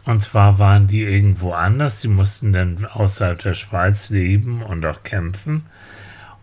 Und 0.04 0.24
zwar 0.24 0.58
waren 0.58 0.88
die 0.88 1.04
irgendwo 1.04 1.52
anders, 1.52 2.00
die 2.00 2.08
mussten 2.08 2.52
dann 2.52 2.88
außerhalb 2.92 3.38
der 3.38 3.54
Schweiz 3.54 4.10
leben 4.10 4.64
und 4.64 4.84
auch 4.84 5.04
kämpfen. 5.04 5.66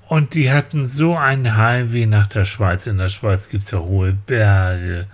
Und 0.07 0.35
die 0.35 0.53
hatten 0.53 0.87
so 0.87 1.17
ein 1.17 1.57
Heimweh 1.57 2.07
nach 2.07 2.29
der 2.29 2.45
Schweiz. 2.45 2.87
In 2.87 2.99
der 2.99 3.09
Schweiz 3.09 3.49
gibt 3.49 3.65
es 3.65 3.73
ja 3.73 3.81
hohe 3.81 4.13
Berge 4.13 5.09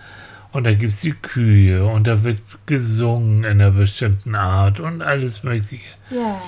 und 0.52 0.64
da 0.64 0.74
gibt 0.74 0.92
es 0.92 1.00
die 1.00 1.12
Kühe 1.12 1.86
und 1.86 2.06
da 2.06 2.22
wird 2.22 2.40
gesungen 2.66 3.44
in 3.44 3.62
einer 3.62 3.70
bestimmten 3.70 4.34
Art 4.34 4.78
und 4.78 5.00
alles 5.00 5.42
Mögliche. 5.42 5.96
Ja. 6.10 6.38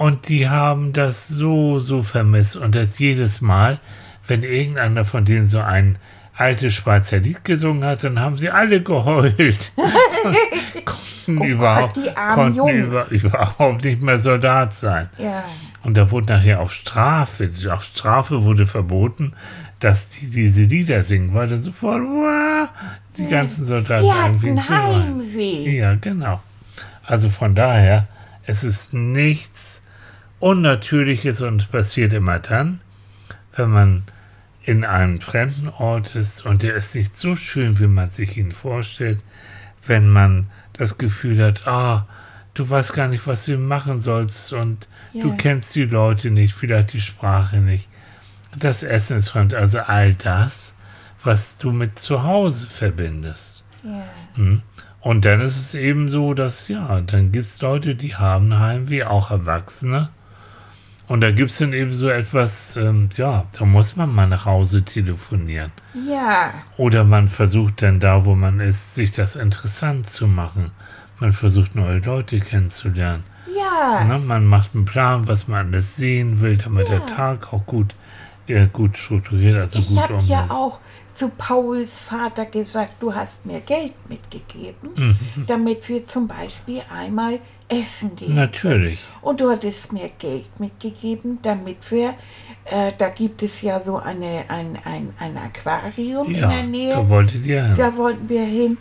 Und 0.00 0.30
die 0.30 0.48
haben 0.48 0.94
das 0.94 1.28
so, 1.28 1.78
so 1.78 2.02
vermisst. 2.02 2.56
Und 2.56 2.74
das 2.74 2.98
jedes 2.98 3.42
Mal, 3.42 3.80
wenn 4.26 4.42
irgendeiner 4.42 5.04
von 5.04 5.26
denen 5.26 5.46
so 5.46 5.60
ein 5.60 5.98
altes 6.34 6.72
Schweizer 6.72 7.18
Lied 7.18 7.44
gesungen 7.44 7.84
hat, 7.84 8.02
dann 8.02 8.18
haben 8.18 8.38
sie 8.38 8.48
alle 8.48 8.82
geheult. 8.82 9.72
konnten 10.86 11.38
Oh 11.38 11.44
Gott, 11.44 11.46
überhaupt, 11.46 12.16
armen 12.16 12.56
konnten 12.56 12.78
über, 12.78 13.10
überhaupt 13.10 13.84
nicht 13.84 14.00
mehr 14.00 14.20
Soldat 14.20 14.74
sein. 14.74 15.10
Ja. 15.18 15.44
Und 15.82 15.98
da 15.98 16.10
wurde 16.10 16.32
nachher 16.32 16.60
auf 16.60 16.72
Strafe, 16.72 17.50
auf 17.70 17.84
Strafe 17.84 18.42
wurde 18.42 18.66
verboten, 18.66 19.34
dass 19.80 20.08
die 20.08 20.30
diese 20.30 20.62
Lieder 20.62 21.02
singen, 21.02 21.34
weil 21.34 21.48
dann 21.48 21.62
sofort 21.62 22.00
wow, 22.00 22.72
die 23.18 23.28
ganzen 23.28 23.66
Soldaten 23.66 24.04
Die 24.04 24.10
anfingen 24.10 24.66
hatten 24.66 24.94
weinen. 24.94 25.20
Heimweh. 25.20 25.76
Ja, 25.76 25.94
genau. 25.96 26.40
Also 27.02 27.28
von 27.28 27.54
daher, 27.54 28.08
es 28.46 28.64
ist 28.64 28.94
nichts 28.94 29.82
Unnatürliches 30.40 31.40
und 31.42 31.62
es 31.62 31.68
passiert 31.68 32.12
immer 32.12 32.38
dann, 32.38 32.80
wenn 33.54 33.70
man 33.70 34.02
in 34.62 34.84
einem 34.84 35.20
fremden 35.20 35.68
Ort 35.68 36.14
ist 36.14 36.44
und 36.44 36.62
der 36.62 36.74
ist 36.74 36.94
nicht 36.94 37.18
so 37.18 37.36
schön, 37.36 37.78
wie 37.78 37.86
man 37.86 38.10
sich 38.10 38.36
ihn 38.36 38.52
vorstellt, 38.52 39.20
wenn 39.86 40.08
man 40.10 40.46
das 40.72 40.98
Gefühl 40.98 41.42
hat, 41.44 41.66
ah, 41.66 42.06
du 42.54 42.68
weißt 42.68 42.94
gar 42.94 43.08
nicht, 43.08 43.26
was 43.26 43.44
du 43.46 43.56
machen 43.58 44.00
sollst 44.00 44.52
und 44.52 44.88
du 45.12 45.28
Ja. 45.30 45.34
kennst 45.36 45.74
die 45.74 45.84
Leute 45.84 46.30
nicht, 46.30 46.54
vielleicht 46.54 46.92
die 46.94 47.00
Sprache 47.00 47.58
nicht. 47.58 47.88
Das 48.58 48.82
Essen 48.82 49.18
ist 49.18 49.30
fremd, 49.30 49.54
also 49.54 49.78
all 49.80 50.14
das, 50.14 50.74
was 51.22 51.56
du 51.58 51.70
mit 51.72 51.98
zu 51.98 52.22
Hause 52.22 52.66
verbindest. 52.66 53.64
Ja. 53.82 54.04
Hm. 54.34 54.62
Und 55.00 55.24
dann 55.24 55.40
ist 55.40 55.56
es 55.56 55.74
eben 55.74 56.10
so, 56.10 56.34
dass, 56.34 56.68
ja, 56.68 57.00
dann 57.00 57.32
gibt 57.32 57.46
es 57.46 57.60
Leute, 57.60 57.94
die 57.94 58.16
haben 58.16 58.58
Heimweh, 58.58 59.04
auch 59.04 59.30
Erwachsene. 59.30 60.10
Und 61.10 61.22
da 61.22 61.32
gibt 61.32 61.50
es 61.50 61.58
dann 61.58 61.72
eben 61.72 61.92
so 61.92 62.08
etwas, 62.08 62.76
ähm, 62.76 63.08
ja, 63.16 63.44
da 63.58 63.64
muss 63.64 63.96
man 63.96 64.14
mal 64.14 64.28
nach 64.28 64.44
Hause 64.46 64.84
telefonieren. 64.84 65.72
Ja. 66.08 66.52
Oder 66.76 67.02
man 67.02 67.28
versucht 67.28 67.82
dann 67.82 67.98
da, 67.98 68.24
wo 68.26 68.36
man 68.36 68.60
ist, 68.60 68.94
sich 68.94 69.10
das 69.12 69.34
interessant 69.34 70.08
zu 70.08 70.28
machen. 70.28 70.70
Man 71.18 71.32
versucht 71.32 71.74
neue 71.74 71.98
Leute 71.98 72.38
kennenzulernen. 72.38 73.24
Ja. 73.58 74.04
Ne? 74.04 74.20
Man 74.20 74.46
macht 74.46 74.70
einen 74.72 74.84
Plan, 74.84 75.26
was 75.26 75.48
man 75.48 75.66
alles 75.74 75.96
sehen 75.96 76.40
will, 76.40 76.56
damit 76.56 76.88
der 76.88 77.04
Tag 77.06 77.52
auch 77.52 77.66
gut 77.66 77.96
äh, 78.46 78.68
gut 78.72 78.96
strukturiert, 78.96 79.56
also 79.58 79.80
ich 79.80 79.88
gut 79.88 79.98
habe 79.98 80.14
umsetzt. 80.14 80.30
ja 80.30 80.46
auch 80.54 80.78
zu 81.16 81.28
Pauls 81.28 81.92
Vater 81.98 82.46
gesagt, 82.46 82.94
du 83.00 83.12
hast 83.12 83.44
mir 83.44 83.60
Geld 83.60 83.94
mitgegeben, 84.08 84.90
Mhm. 84.96 85.46
damit 85.48 85.88
wir 85.88 86.06
zum 86.06 86.28
Beispiel 86.28 86.82
einmal 86.88 87.40
essen 87.70 88.16
gehen. 88.16 88.34
Natürlich. 88.34 88.98
Und 89.22 89.40
du 89.40 89.50
hattest 89.50 89.92
mir 89.92 90.10
Geld 90.18 90.58
mitgegeben, 90.60 91.38
damit 91.42 91.90
wir, 91.90 92.14
äh, 92.64 92.92
da 92.98 93.08
gibt 93.10 93.42
es 93.42 93.62
ja 93.62 93.80
so 93.82 93.96
eine, 93.98 94.44
ein, 94.48 94.78
ein, 94.84 95.14
ein 95.18 95.36
Aquarium 95.38 96.28
in 96.28 96.34
Ja, 96.40 96.48
der 96.48 96.62
Nähe. 96.64 96.94
da 96.94 97.08
wolltet 97.08 97.46
ihr 97.46 97.64
hin. 97.64 97.74
Da 97.76 97.96
wollten 97.96 98.28
wir 98.28 98.44
hin. 98.44 98.76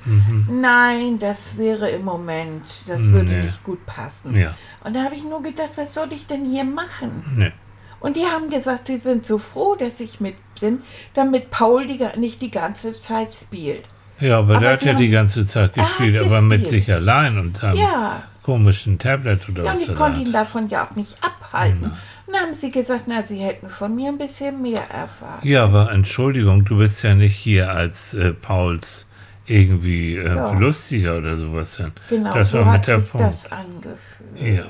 Nein, 0.50 1.20
das 1.20 1.58
wäre 1.58 1.90
im 1.90 2.04
Moment, 2.06 2.64
das 2.88 3.02
würde 3.04 3.30
Nee. 3.30 3.44
nicht 3.44 3.64
gut 3.64 3.86
passen. 3.86 4.36
Ja. 4.36 4.56
Und 4.84 4.96
da 4.96 5.04
habe 5.04 5.16
ich 5.16 5.24
nur 5.24 5.42
gedacht, 5.44 5.72
was 5.76 5.94
soll 5.94 6.12
ich 6.12 6.26
denn 6.26 6.46
hier 6.46 6.64
machen? 6.64 7.24
Nee. 7.38 7.52
Und 8.00 8.16
die 8.16 8.26
haben 8.26 8.50
gesagt, 8.50 8.88
sie 8.88 8.98
sind 8.98 9.26
so 9.26 9.38
froh, 9.38 9.76
dass 9.76 10.00
ich 10.00 10.20
mit 10.22 10.36
bin, 10.62 10.82
damit 11.14 11.50
Paul 11.52 11.86
die, 11.88 12.00
nicht 12.18 12.42
die 12.42 12.52
ganze 12.52 12.92
Zeit 12.92 13.34
spielt. 13.36 13.84
Ja, 14.20 14.40
aber, 14.40 14.56
Aber 14.56 14.62
der 14.66 14.74
hat 14.74 14.84
ja 14.84 14.94
die 14.94 15.10
ganze 15.10 15.48
Zeit 15.48 15.74
gespielt, 15.74 16.22
aber 16.22 16.42
mit 16.42 16.68
sich 16.68 16.92
allein 16.92 17.38
und 17.38 17.56
seinem 17.58 17.78
Ja. 17.78 18.24
Komischen 18.50 18.98
Tablet 18.98 19.48
oder 19.50 19.64
Ja, 19.64 19.72
und 19.72 19.76
was 19.76 19.84
ich 19.84 19.90
er 19.90 19.96
konnte 19.96 20.20
ihn 20.22 20.34
davon 20.34 20.70
ja 20.70 20.88
auch 20.88 20.96
nicht 20.96 21.16
abhalten. 21.24 21.84
Und 21.86 22.34
dann 22.34 22.42
haben 22.48 22.54
sie 22.54 22.72
gesagt, 22.72 23.04
na, 23.08 23.24
sie 23.26 23.38
hätten 23.38 23.70
von 23.70 23.96
mir 23.96 24.10
ein 24.10 24.18
bisschen 24.18 24.62
mehr 24.62 24.82
erfahren. 24.90 25.40
Ja, 25.44 25.64
aber 25.64 25.92
Entschuldigung, 25.92 26.66
du 26.66 26.78
bist 26.78 27.04
ja 27.04 27.16
nicht 27.16 27.36
hier 27.36 27.72
als 27.72 28.14
äh, 28.14 28.34
Pauls 28.34 29.10
irgendwie 29.46 30.16
äh, 30.18 30.36
Ja. 30.36 30.52
Belustiger 30.52 31.18
oder 31.18 31.38
sowas. 31.38 31.78
Denn. 31.78 31.92
Genau, 32.10 32.34
das 32.34 32.50
so 32.52 32.60
war 32.60 32.66
hat 32.68 32.74
mit 32.74 32.88
der 32.88 33.00
sich 33.02 33.10
Punkt. 33.12 33.28
das 33.28 33.52
angefühlt. 33.52 34.58
Ja. 34.58 34.64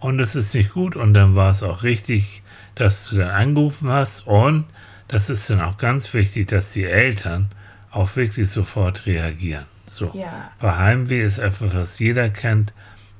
Und 0.00 0.20
es 0.20 0.36
ist 0.36 0.54
nicht 0.54 0.72
gut 0.72 0.96
und 0.96 1.14
dann 1.14 1.34
war 1.36 1.50
es 1.50 1.62
auch 1.62 1.82
richtig, 1.82 2.42
dass 2.74 3.08
du 3.08 3.16
dann 3.16 3.30
angerufen 3.30 3.90
hast 3.90 4.26
und 4.26 4.64
das 5.08 5.30
ist 5.30 5.48
dann 5.50 5.60
auch 5.60 5.76
ganz 5.78 6.12
wichtig, 6.14 6.48
dass 6.48 6.72
die 6.72 6.84
Eltern 6.84 7.48
auch 7.90 8.14
wirklich 8.16 8.50
sofort 8.50 9.06
reagieren. 9.06 9.64
So. 9.86 10.10
Ja. 10.14 10.50
Weil 10.60 10.78
Heimweh 10.78 11.22
ist 11.22 11.38
etwas, 11.38 11.74
was 11.74 11.98
jeder 11.98 12.28
kennt 12.28 12.72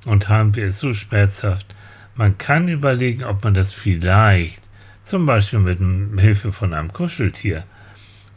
und 0.05 0.29
Heimweh 0.29 0.65
ist 0.65 0.79
so 0.79 0.95
schmerzhaft. 0.95 1.75
Man 2.15 2.39
kann 2.39 2.69
überlegen, 2.69 3.25
ob 3.25 3.45
man 3.45 3.55
das 3.55 3.73
vielleicht 3.73 4.63
zum 5.05 5.25
Beispiel 5.25 5.61
mit 5.61 6.21
Hilfe 6.21 6.53
von 6.53 6.75
einem 6.75 6.93
Kuscheltier 6.93 7.65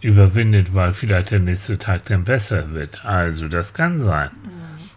überwindet, 0.01 0.73
weil 0.73 0.93
vielleicht 0.93 1.31
der 1.31 1.39
nächste 1.39 1.77
Tag 1.77 2.05
dann 2.05 2.23
besser 2.23 2.71
wird. 2.71 3.05
Also 3.05 3.47
das 3.47 3.73
kann 3.73 3.99
sein. 3.99 4.31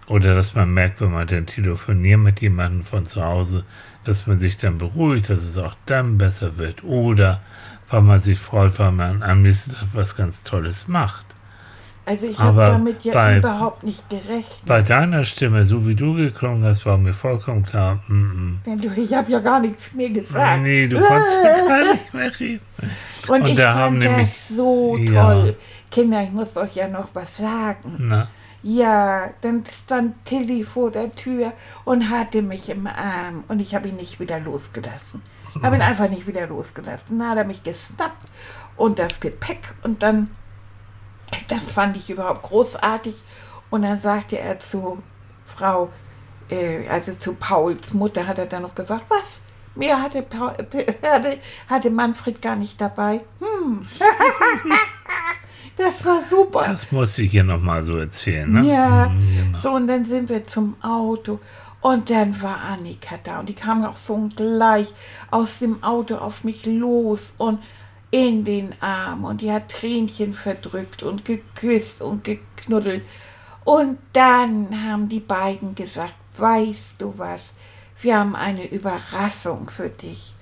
Oder 0.07 0.35
dass 0.35 0.55
man 0.55 0.73
merkt, 0.73 1.01
wenn 1.01 1.13
man 1.13 1.27
dann 1.27 1.47
telefoniert 1.47 2.21
mit 2.21 2.41
jemandem 2.41 2.83
von 2.83 3.07
zu 3.07 3.25
Hause, 3.25 3.65
dass 4.05 4.27
man 4.27 4.39
sich 4.39 4.57
dann 4.57 4.79
beruhigt, 4.79 5.31
dass 5.31 5.45
es 5.45 5.57
auch 5.57 5.75
dann 5.87 6.19
besser 6.19 6.59
wird. 6.59 6.85
Oder 6.85 7.43
weil 7.89 8.03
man 8.03 8.21
sich 8.21 8.39
freut, 8.39 8.79
weil 8.79 8.93
man 8.93 9.23
am 9.23 9.43
nächsten 9.43 9.73
Tag 9.73 9.89
was 9.93 10.17
ganz 10.17 10.43
Tolles 10.43 10.89
macht. 10.89 11.34
Also 12.07 12.27
ich 12.27 12.39
habe 12.39 12.61
damit 12.61 13.03
ja 13.05 13.15
bei- 13.15 13.39
überhaupt 13.39 13.83
nicht 13.83 14.09
gerechnet. 14.11 14.45
Bei 14.67 14.83
deiner 14.83 15.25
Stimme, 15.25 15.65
so 15.65 15.87
wie 15.87 15.95
du 15.95 16.15
geklungen 16.15 16.63
hast, 16.65 16.85
war 16.85 16.99
mir 16.99 17.15
vollkommen 17.15 17.65
klar, 17.65 18.01
mm, 18.09 18.61
Denn 18.67 18.79
du- 18.79 18.93
Ich 18.95 19.15
habe 19.15 19.31
ja 19.33 19.39
gar 19.41 19.61
nichts 19.61 19.93
mehr 19.95 20.11
mm. 20.11 20.15
gesagt. 20.15 20.63
nee, 20.63 20.87
du 20.87 21.01
konntest 21.01 21.37
gar 21.67 21.93
nicht 21.93 22.15
mehr 22.15 22.41
reden. 22.41 22.61
Und, 23.29 23.41
Und 23.43 23.47
ich 23.49 23.57
da 23.57 23.73
fand 23.73 23.79
haben 23.81 23.99
nämlich- 23.99 24.27
das 24.27 24.49
so 24.49 24.97
Ja. 24.99 25.23
toll. 25.33 25.57
Kinder, 25.91 26.23
ich 26.23 26.33
muss 26.33 26.57
euch 26.57 26.75
ja 26.75 26.89
noch 26.89 27.09
was 27.15 27.37
sagen. 27.39 27.95
Na, 27.99 28.29
Ja, 28.63 29.31
dann 29.43 29.63
stand 29.85 30.25
Tilly 30.25 30.65
vor 30.65 30.91
der 30.91 31.11
Tür 31.15 31.53
und 31.85 32.09
hatte 32.11 32.41
mich 32.43 32.69
im 32.71 32.87
Arm 32.87 33.45
und 33.49 33.61
ich 33.61 33.75
habe 33.75 33.89
ihn 33.89 33.97
nicht 33.97 34.21
wieder 34.21 34.41
losgelassen. 34.41 35.21
Habe 35.63 35.77
ihn 35.77 35.83
einfach 35.91 36.09
nicht 36.11 36.27
wieder 36.27 36.47
losgelassen. 36.47 37.19
Dann 37.19 37.29
hat 37.31 37.39
er 37.39 37.45
mich 37.45 37.63
gesnappt 37.63 38.25
und 38.77 38.99
das 38.99 39.21
Gepäck 39.21 39.75
und 39.83 40.03
dann, 40.03 40.31
das 41.49 41.65
fand 41.65 41.97
ich 41.97 42.11
überhaupt 42.11 42.43
großartig. 42.43 43.15
Und 43.71 43.83
dann 43.83 43.99
sagte 43.99 44.39
er 44.39 44.59
zu 44.61 45.03
Frau, 45.47 45.91
äh, 46.51 46.87
also 46.89 47.13
zu 47.13 47.35
Pauls 47.35 47.93
Mutter, 47.95 48.27
hat 48.27 48.39
er 48.39 48.47
dann 48.47 48.63
noch 48.63 48.75
gesagt, 48.75 49.05
was? 49.09 49.41
Mir 49.75 50.01
hatte, 50.01 50.23
Paul, 50.23 50.53
hatte, 51.03 51.39
hatte 51.69 51.91
Manfred 51.91 52.41
gar 52.41 52.55
nicht 52.57 52.81
dabei. 52.81 53.23
Hm. 53.41 53.85
das 55.77 56.05
war 56.05 56.23
super. 56.29 56.63
das 56.67 56.93
muss 56.93 57.19
ich 57.19 57.31
hier 57.33 57.45
nochmal 57.45 57.83
so 57.83 57.97
erzählen, 57.97 58.51
ne? 58.53 58.63
Ja, 58.73 59.09
Mm, 59.09 59.37
genau. 59.37 59.59
so 59.59 59.71
und 59.73 59.89
dann 59.89 60.05
sind 60.05 60.29
wir 60.29 60.47
zum 60.47 60.77
Auto 60.83 61.41
und 61.81 62.09
dann 62.11 62.41
war 62.41 62.61
Annika 62.61 63.17
da 63.25 63.41
und 63.41 63.49
die 63.49 63.55
kam 63.55 63.85
auch 63.85 63.97
so 63.97 64.29
gleich 64.37 64.93
aus 65.31 65.59
dem 65.59 65.83
Auto 65.83 66.17
auf 66.17 66.45
mich 66.45 66.65
los 66.67 67.35
und 67.39 67.61
in 68.11 68.45
den 68.45 68.75
Arm 68.81 69.25
und 69.25 69.41
die 69.41 69.51
hat 69.51 69.71
Tränchen 69.71 70.35
verdrückt 70.35 71.03
und 71.03 71.25
geküsst 71.25 72.03
und 72.03 72.25
geknuddelt. 72.25 73.03
Und 73.65 73.99
dann 74.13 74.85
haben 74.85 75.09
die 75.09 75.21
beiden 75.21 75.75
gesagt, 75.75 76.15
weißt 76.37 76.95
du 76.99 77.15
was, 77.17 77.41
wir 78.01 78.19
haben 78.19 78.37
eine 78.37 78.67
Überraschung 78.67 79.71
für 79.71 79.89
dich. 79.89 80.35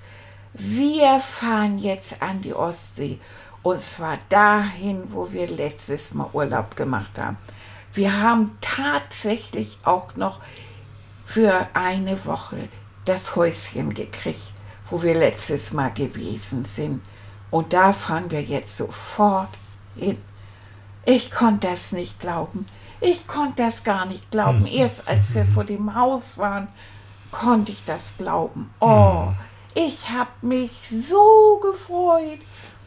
Wir 0.55 1.21
fahren 1.21 1.79
jetzt 1.79 2.21
an 2.21 2.43
die 2.43 2.55
Ostsee 2.55 3.19
und 3.63 3.81
zwar 3.81 4.19
dahin, 4.29 5.05
wo 5.13 5.33
wir 5.33 5.47
letztes 5.47 6.13
Mal 6.13 6.29
Urlaub 6.33 6.77
gemacht 6.77 7.19
haben. 7.19 7.39
Wir 7.95 8.21
haben 8.21 8.59
tatsächlich 8.61 9.79
auch 9.85 10.17
noch 10.17 10.41
für 11.25 11.69
eine 11.75 12.25
Woche 12.25 12.69
das 13.05 13.37
Häuschen 13.37 13.95
gekriegt, 13.95 14.53
wo 14.91 15.03
wir 15.03 15.15
letztes 15.15 15.73
Mal 15.73 15.91
gewesen 15.91 16.65
sind. 16.65 17.01
Und 17.53 17.73
da 17.73 17.93
fahren 17.93 18.33
wir 18.33 18.43
jetzt 18.43 18.77
sofort 18.77 19.51
hin. 19.95 20.17
Ich 21.05 21.31
konnte 21.31 21.69
das 21.69 21.93
nicht 21.93 22.19
glauben. 22.19 22.67
Ich 23.01 23.27
konnte 23.27 23.63
das 23.63 23.85
gar 23.85 24.07
nicht 24.07 24.31
glauben. 24.31 24.67
Erst 24.67 25.07
als 25.07 25.35
wir 25.35 25.45
vor 25.45 25.65
dem 25.65 25.95
Haus 25.95 26.39
waren, 26.39 26.69
konnte 27.31 27.73
ich 27.73 27.85
das 27.85 28.13
glauben. 28.17 28.73
Oh, 28.81 29.29
ich 29.75 30.09
habe 30.09 30.31
mich 30.41 30.71
so 30.89 31.61
gefreut. 31.61 32.39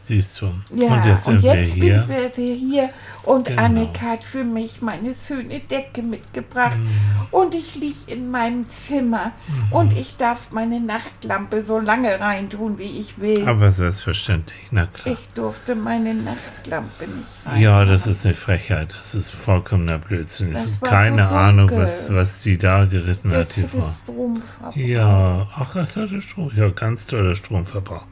Siehst 0.06 0.40
du. 0.40 0.46
Ja, 0.72 0.86
und 0.94 1.04
jetzt 1.04 1.24
sind 1.24 1.42
wir 1.42 1.54
hier. 1.54 1.98
bin 2.06 2.30
wir 2.36 2.54
hier 2.54 2.90
und 3.24 3.48
Genau. 3.48 3.62
Annika 3.62 4.06
hat 4.12 4.22
für 4.22 4.44
mich 4.44 4.80
meine 4.80 5.12
schöne 5.14 5.58
Decke 5.58 6.00
mitgebracht 6.00 6.76
Mhm. 6.76 7.26
und 7.32 7.56
ich 7.56 7.74
liege 7.74 7.96
in 8.06 8.30
meinem 8.30 8.70
Zimmer 8.70 9.32
und 9.72 9.92
ich 9.98 10.14
darf 10.16 10.52
meine 10.52 10.80
Nachtlampe 10.80 11.64
so 11.64 11.80
lange 11.80 12.20
reintun, 12.20 12.78
wie 12.78 13.00
ich 13.00 13.18
will. 13.20 13.48
Aber 13.48 13.72
selbstverständlich, 13.72 14.68
na 14.70 14.86
klar. 14.86 15.16
ich 15.18 15.28
durfte 15.34 15.74
meine 15.74 16.14
Nachtlampe 16.14 17.04
nicht 17.08 17.26
rein. 17.44 17.60
Ja, 17.60 17.84
das 17.84 18.06
ist 18.06 18.24
eine 18.24 18.34
Frechheit. 18.34 18.94
Das 18.96 19.16
ist 19.16 19.30
vollkommener 19.30 19.98
Blödsinn. 19.98 20.54
Ich 20.54 20.78
Das 20.78 20.80
keine 20.82 21.28
so 21.28 21.34
Ahnung, 21.34 21.70
was, 21.72 22.14
was 22.14 22.42
die 22.42 22.58
da 22.58 22.84
geritten 22.84 23.30
hat, 23.32 23.38
das 23.40 23.48
die 23.48 23.64
hatte 23.64 23.80
Frau. 23.80 23.88
Strom 23.90 24.36
verbraucht. 24.60 24.76
Ja, 24.76 25.48
ach, 25.52 25.74
es 25.74 25.96
hatte 25.96 26.22
Strom. 26.22 26.52
Ja, 26.54 26.68
ganz 26.68 27.06
toller 27.06 27.34
Stromverbrauch. 27.34 28.04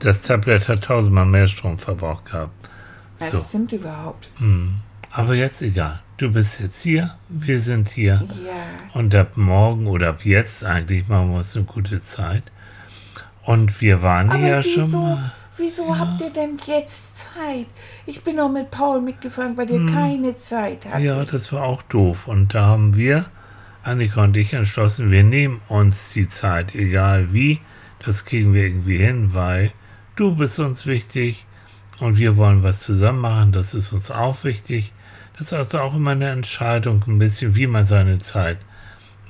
Das 0.00 0.22
Tablet 0.22 0.68
hat 0.68 0.84
tausendmal 0.84 1.26
mehr 1.26 1.46
Stromverbrauch 1.48 2.24
gehabt. 2.24 2.68
Das 3.18 3.30
So. 3.30 3.40
stimmt 3.40 3.72
überhaupt. 3.72 4.28
Hm. 4.38 4.76
Aber 5.12 5.34
jetzt 5.34 5.60
egal. 5.62 6.00
Du 6.16 6.30
bist 6.32 6.60
jetzt 6.60 6.82
hier, 6.82 7.14
wir 7.28 7.60
sind 7.60 7.88
hier. 7.88 8.22
Ja. 8.46 8.98
Und 8.98 9.14
ab 9.14 9.36
morgen 9.36 9.86
oder 9.86 10.08
ab 10.10 10.24
jetzt 10.24 10.64
eigentlich 10.64 11.08
machen 11.08 11.30
wir 11.30 11.38
uns 11.38 11.54
eine 11.56 11.64
gute 11.64 12.02
Zeit. 12.02 12.42
Und 13.42 13.80
wir 13.80 14.02
waren 14.02 14.30
Aber 14.30 14.38
ja 14.46 14.62
wieso, 14.62 14.80
schon 14.80 14.90
mal. 14.92 15.32
wieso 15.56 15.98
habt 15.98 16.20
ihr 16.20 16.30
denn 16.30 16.56
jetzt 16.66 17.02
Zeit? 17.18 17.66
Ich 18.06 18.22
bin 18.22 18.36
noch 18.36 18.50
mit 18.50 18.70
Paul 18.70 19.00
mitgefahren, 19.00 19.56
weil 19.56 19.68
Hm. 19.68 19.88
ihr 19.88 19.94
keine 19.94 20.38
Zeit 20.38 20.86
hattet. 20.86 21.04
Ja, 21.04 21.24
das 21.24 21.52
war 21.52 21.62
auch 21.62 21.82
doof. 21.82 22.26
Und 22.28 22.54
da 22.54 22.66
haben 22.66 22.96
wir, 22.96 23.24
Annika 23.82 24.24
und 24.24 24.36
ich, 24.36 24.52
entschlossen, 24.54 25.10
wir 25.10 25.24
nehmen 25.24 25.60
uns 25.68 26.10
die 26.10 26.28
Zeit, 26.28 26.74
egal 26.74 27.32
wie. 27.32 27.60
Das 28.04 28.24
kriegen 28.24 28.54
wir 28.54 28.64
irgendwie 28.64 28.98
hin, 28.98 29.30
weil 29.34 29.72
du 30.16 30.34
bist 30.34 30.58
uns 30.58 30.86
wichtig 30.86 31.46
und 31.98 32.18
wir 32.18 32.36
wollen 32.36 32.62
was 32.62 32.80
zusammen 32.80 33.20
machen. 33.20 33.52
Das 33.52 33.74
ist 33.74 33.92
uns 33.92 34.10
auch 34.10 34.44
wichtig. 34.44 34.92
Das 35.34 35.42
ist 35.42 35.52
also 35.54 35.80
auch 35.80 35.94
immer 35.94 36.10
eine 36.12 36.30
Entscheidung, 36.30 37.02
ein 37.06 37.18
bisschen, 37.18 37.54
wie 37.54 37.66
man 37.66 37.86
seine 37.86 38.18
Zeit, 38.18 38.58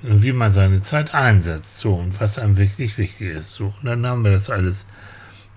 wie 0.03 0.33
man 0.33 0.53
seine 0.53 0.83
Zeit 0.83 1.15
einsetzt. 1.15 1.79
So, 1.79 1.95
und 1.95 2.21
was 2.21 2.39
einem 2.39 2.57
wirklich 2.57 2.99
wichtig 2.99 3.29
ist. 3.37 3.53
So, 3.53 3.67
und 3.81 3.85
dann 3.85 4.07
haben 4.07 4.25
wir 4.25 4.33
das 4.33 4.51
alles, 4.51 4.87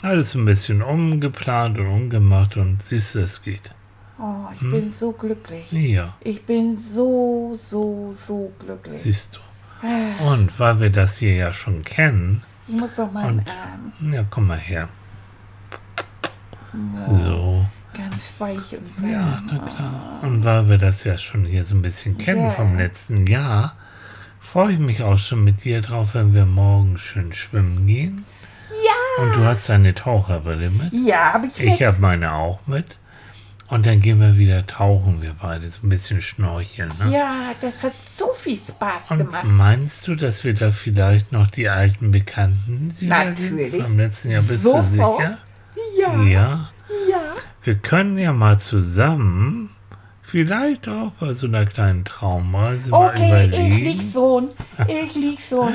alles 0.01 0.36
ein 0.36 0.45
bisschen 0.45 0.81
umgeplant 0.81 1.79
und 1.79 1.88
umgemacht 1.88 2.57
und 2.57 2.83
siehst 2.83 3.15
du, 3.15 3.19
es 3.19 3.41
geht. 3.41 3.71
Oh, 4.19 4.45
ich 4.53 4.62
Hm? 4.62 4.71
bin 4.71 4.91
so 4.91 5.12
glücklich. 5.12 5.71
Ja, 5.71 6.13
Ich 6.21 6.45
bin 6.45 6.77
so, 6.77 7.57
so, 7.59 8.13
so 8.15 8.51
glücklich. 8.59 9.01
siehst 9.01 9.38
du. 9.38 9.39
Und 10.23 10.57
weil 10.59 10.79
wir 10.79 10.89
das 10.91 11.17
hier 11.17 11.33
ja 11.36 11.51
schon 11.51 11.83
kennen, 11.83 12.43
Ich 12.67 12.79
muss 12.79 12.95
doch 12.95 13.12
meinen 13.12 13.43
Und- 14.01 14.13
ja, 14.13 14.23
komm 14.29 14.47
mal 14.47 14.57
her. 14.57 14.88
So, 17.23 17.65
Ganz 17.95 18.33
weich 18.39 18.57
und 18.77 19.01
warm. 19.03 19.12
ja, 19.12 19.41
na 19.45 19.59
klar. 19.59 20.19
Und 20.23 20.43
weil 20.43 20.67
wir 20.69 20.77
das 20.77 21.03
ja 21.03 21.17
schon 21.17 21.45
hier 21.45 21.63
so 21.63 21.75
ein 21.75 21.81
bisschen 21.81 22.17
kennen 22.17 22.45
Ja. 22.45 22.49
vom 22.51 22.77
letzten 22.77 23.27
Jahr, 23.27 23.75
freue 24.39 24.73
ich 24.73 24.79
mich 24.79 25.03
auch 25.03 25.17
schon 25.17 25.43
mit 25.43 25.63
dir 25.63 25.81
drauf, 25.81 26.09
wenn 26.13 26.33
wir 26.33 26.45
morgen 26.45 26.97
schön 26.97 27.33
schwimmen 27.33 27.86
gehen. 27.86 28.25
Ja, 28.69 29.23
Und 29.23 29.36
du 29.36 29.45
hast 29.45 29.69
deine 29.69 29.93
Taucherbrille 29.93 30.69
mit? 30.71 30.91
Ja, 30.93 31.33
habe 31.33 31.47
ich 31.47 31.59
Ich 31.59 31.79
mit. 31.79 31.88
habe 31.88 32.01
meine 32.01 32.33
auch 32.33 32.59
mit. 32.65 32.97
Und 33.67 33.86
dann 33.86 34.01
gehen 34.01 34.19
wir 34.19 34.38
wieder 34.38 34.65
tauchen, 34.67 35.21
wir 35.21 35.33
beide, 35.39 35.67
so 35.69 35.79
ein 35.83 35.89
bisschen 35.89 36.21
schnorcheln. 36.21 36.91
Ne? 37.03 37.13
Ja, 37.13 37.51
das 37.62 37.81
hat 37.83 37.93
so 38.12 38.31
viel 38.36 38.57
Spaß 38.57 39.12
Und 39.12 39.17
gemacht. 39.19 39.45
meinst 39.45 40.07
du, 40.07 40.15
dass 40.15 40.43
wir 40.43 40.53
da 40.53 40.69
vielleicht 40.71 41.31
noch 41.31 41.47
die 41.47 41.69
alten 41.69 42.12
Bekannten 42.12 42.91
sehen? 42.91 43.09
Natürlich. 43.09 43.81
Vom 43.81 43.97
letzten 43.97 44.31
Jahr 44.31 44.41
bist 44.43 44.63
Sofort. 44.63 44.86
du 44.86 44.89
sicher? 44.89 45.38
Ja, 45.99 46.21
Ja. 46.23 46.69
ja. 47.09 47.19
Wir 47.63 47.75
können 47.75 48.17
ja 48.17 48.33
mal 48.33 48.59
zusammen, 48.59 49.69
vielleicht 50.21 50.88
auch 50.89 51.12
bei 51.19 51.33
so 51.33 51.47
einer 51.47 51.65
kleinen 51.65 52.03
Traumreise 52.03 52.91
mal 52.91 53.12
Okay, 53.12 53.47
ich 53.49 53.57
überlegen. 53.57 53.83
lieg 53.86 54.01
so. 54.12 54.49
Ich 54.88 55.15
lieg 55.15 55.39
so. 55.41 55.69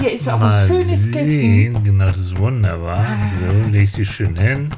Hier 0.00 0.12
ist 0.12 0.28
auch 0.28 0.38
mal 0.40 0.62
ein 0.62 0.66
schönes 0.68 1.10
Kissen. 1.12 1.84
Genau, 1.84 2.06
das 2.06 2.18
ist 2.18 2.36
wunderbar. 2.38 3.04
So, 3.48 3.68
leg 3.70 3.92
dich 3.92 4.10
schön 4.10 4.34
hin. 4.36 4.70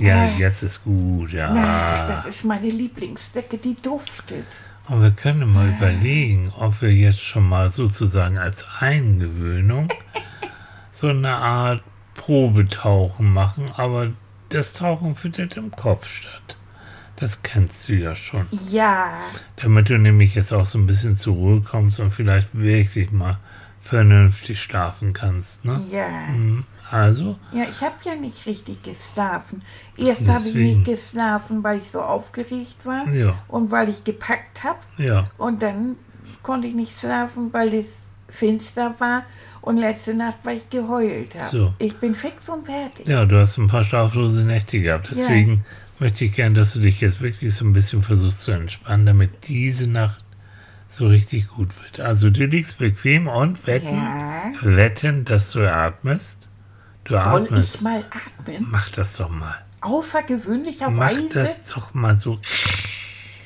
Ja, 0.00 0.24
Ah. 0.24 0.28
jetzt 0.38 0.62
ist 0.62 0.84
gut, 0.84 1.32
ja. 1.32 1.48
Ach, 1.56 2.08
das 2.08 2.26
ist 2.26 2.44
meine 2.44 2.68
Lieblingsdecke, 2.70 3.58
die 3.58 3.74
duftet. 3.74 4.44
Und 4.88 5.02
wir 5.02 5.10
können 5.10 5.52
mal 5.52 5.68
überlegen, 5.68 6.52
ob 6.58 6.80
wir 6.82 6.92
jetzt 6.92 7.20
schon 7.20 7.48
mal 7.48 7.72
sozusagen 7.72 8.38
als 8.38 8.64
Eingewöhnung 8.80 9.88
so 10.92 11.08
eine 11.08 11.30
Art 11.34 11.82
Probetauchen 12.28 13.32
machen, 13.32 13.70
aber 13.78 14.08
das 14.50 14.74
Tauchen 14.74 15.16
findet 15.16 15.56
im 15.56 15.70
Kopf 15.70 16.06
statt. 16.06 16.58
Das 17.16 17.42
kennst 17.42 17.88
du 17.88 17.94
ja 17.94 18.14
schon. 18.14 18.44
Ja, 18.70 19.12
Damit 19.56 19.88
du 19.88 19.96
nämlich 19.98 20.34
jetzt 20.34 20.52
auch 20.52 20.66
so 20.66 20.76
ein 20.78 20.86
bisschen 20.86 21.16
zur 21.16 21.34
Ruhe 21.36 21.60
kommst 21.62 21.98
und 22.00 22.10
vielleicht 22.10 22.54
wirklich 22.54 23.10
mal 23.12 23.38
vernünftig 23.80 24.62
schlafen 24.62 25.14
kannst. 25.14 25.64
Ne? 25.64 25.80
ja. 25.90 26.26
Hm, 26.28 26.64
Also, 26.90 27.38
Ja, 27.52 27.64
ich 27.64 27.80
habe 27.80 27.94
ja 28.04 28.14
nicht 28.14 28.44
richtig 28.44 28.82
geschlafen. 28.82 29.62
Erst 29.96 30.28
habe 30.28 30.46
ich 30.46 30.54
nicht 30.54 30.84
geschlafen, 30.84 31.64
weil 31.64 31.78
ich 31.78 31.90
so 31.90 32.02
aufgeregt 32.02 32.84
war 32.84 33.08
Ja. 33.08 33.36
und 33.48 33.70
weil 33.70 33.88
ich 33.88 34.04
gepackt 34.04 34.64
habe. 34.64 34.78
ja. 34.98 35.24
Und 35.38 35.62
dann 35.62 35.96
konnte 36.42 36.68
ich 36.68 36.74
nicht 36.74 36.98
schlafen, 36.98 37.50
weil 37.54 37.72
es 37.72 37.88
finster 38.28 38.94
war. 38.98 39.24
Und 39.60 39.76
letzte 39.76 40.14
Nacht, 40.14 40.36
weil 40.44 40.58
ich 40.58 40.70
geheult 40.70 41.34
habe. 41.34 41.50
So. 41.50 41.74
Ich 41.78 41.94
bin 41.96 42.14
fix 42.14 42.48
und 42.48 42.64
fertig. 42.66 43.06
Ja, 43.08 43.26
du 43.26 43.38
hast 43.38 43.58
ein 43.58 43.66
paar 43.66 43.82
schlaflose 43.84 44.42
Nächte 44.42 44.80
gehabt. 44.80 45.08
Deswegen 45.10 45.64
möchte 45.98 46.24
ich 46.24 46.32
gern, 46.34 46.54
dass 46.54 46.74
du 46.74 46.80
dich 46.80 47.00
jetzt 47.00 47.20
wirklich 47.20 47.54
so 47.54 47.64
ein 47.64 47.72
bisschen 47.72 48.02
versuchst 48.02 48.40
zu 48.40 48.52
entspannen, 48.52 49.04
damit 49.04 49.48
diese 49.48 49.86
Nacht 49.88 50.24
so 50.88 51.08
richtig 51.08 51.48
gut 51.48 51.70
wird. 51.82 52.00
Also 52.00 52.30
du 52.30 52.46
liegst 52.46 52.78
bequem 52.78 53.26
und 53.26 53.66
wetten, 53.66 53.96
Ja. 53.96 54.52
wetten, 54.62 55.24
dass 55.24 55.50
du 55.50 55.70
atmest. 55.70 56.48
Du 57.04 57.14
Soll 57.14 57.42
atmest. 57.42 57.74
ich 57.76 57.80
mal 57.82 58.04
atmen? 58.38 58.66
Mach 58.70 58.88
das 58.90 59.16
doch 59.16 59.28
mal. 59.28 59.54
Mach 59.80 59.90
Außergewöhnlicherweise. 59.90 61.28
das 61.34 61.64
doch 61.66 61.92
mal 61.94 62.18
so. 62.18 62.38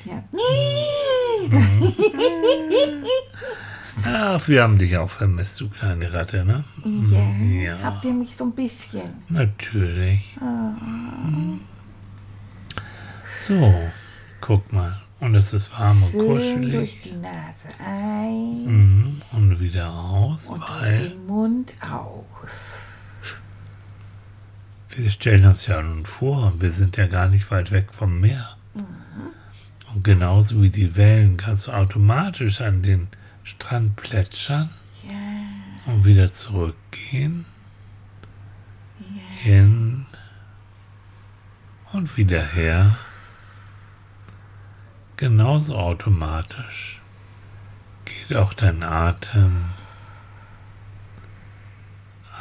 Ja. 0.05 0.23
Ach, 4.05 4.47
wir 4.47 4.63
haben 4.63 4.77
dich 4.77 4.97
auch 4.97 5.09
vermisst, 5.09 5.59
du 5.61 5.69
kleine 5.69 6.11
Ratte, 6.11 6.43
ne? 6.43 6.63
ja. 6.83 7.73
Ja. 7.73 7.77
Habt 7.83 8.05
ihr 8.05 8.13
mich 8.13 8.35
so 8.35 8.45
ein 8.45 8.51
bisschen? 8.53 9.09
Natürlich. 9.29 10.37
Ah. 10.41 10.73
So, 13.47 13.73
guck 14.41 14.71
mal. 14.73 14.99
Und 15.19 15.35
es 15.35 15.53
ist 15.53 15.71
warm 15.71 16.01
und 16.03 16.11
Schön 16.11 16.25
kuschelig. 16.27 16.73
durch 16.73 17.01
die 17.03 17.13
Nase 17.13 17.67
ein 17.79 18.65
Mhm. 18.65 19.21
Und 19.31 19.59
wieder 19.61 19.85
raus, 19.87 20.49
und 20.49 20.59
durch 20.59 20.81
weil 20.81 21.09
den 21.09 21.25
Mund 21.27 21.71
aus. 21.81 22.81
wir 24.89 25.09
stellen 25.09 25.45
uns 25.45 25.65
ja 25.67 25.81
nun 25.81 26.05
vor, 26.05 26.53
wir 26.59 26.71
sind 26.71 26.97
ja 26.97 27.07
gar 27.07 27.29
nicht 27.29 27.49
weit 27.51 27.71
weg 27.71 27.87
vom 27.97 28.19
Meer. 28.19 28.57
Mhm. 28.73 28.83
Und 29.95 30.03
genauso 30.03 30.61
wie 30.61 30.69
die 30.69 30.95
Wellen 30.97 31.37
kannst 31.37 31.67
du 31.67 31.71
automatisch 31.71 32.59
an 32.61 32.81
den 32.83 33.07
Strand 33.43 33.95
plätschern. 33.95 34.69
Ja, 35.07 35.91
und 35.91 36.05
wieder 36.05 36.31
zurückgehen. 36.31 37.45
Hin. 39.35 40.05
Und 41.91 42.17
wieder 42.17 42.41
her. 42.41 42.97
Genauso 45.17 45.77
automatisch 45.77 47.01
geht 48.05 48.35
auch 48.35 48.53
dein 48.53 48.81
Atem. 48.83 49.65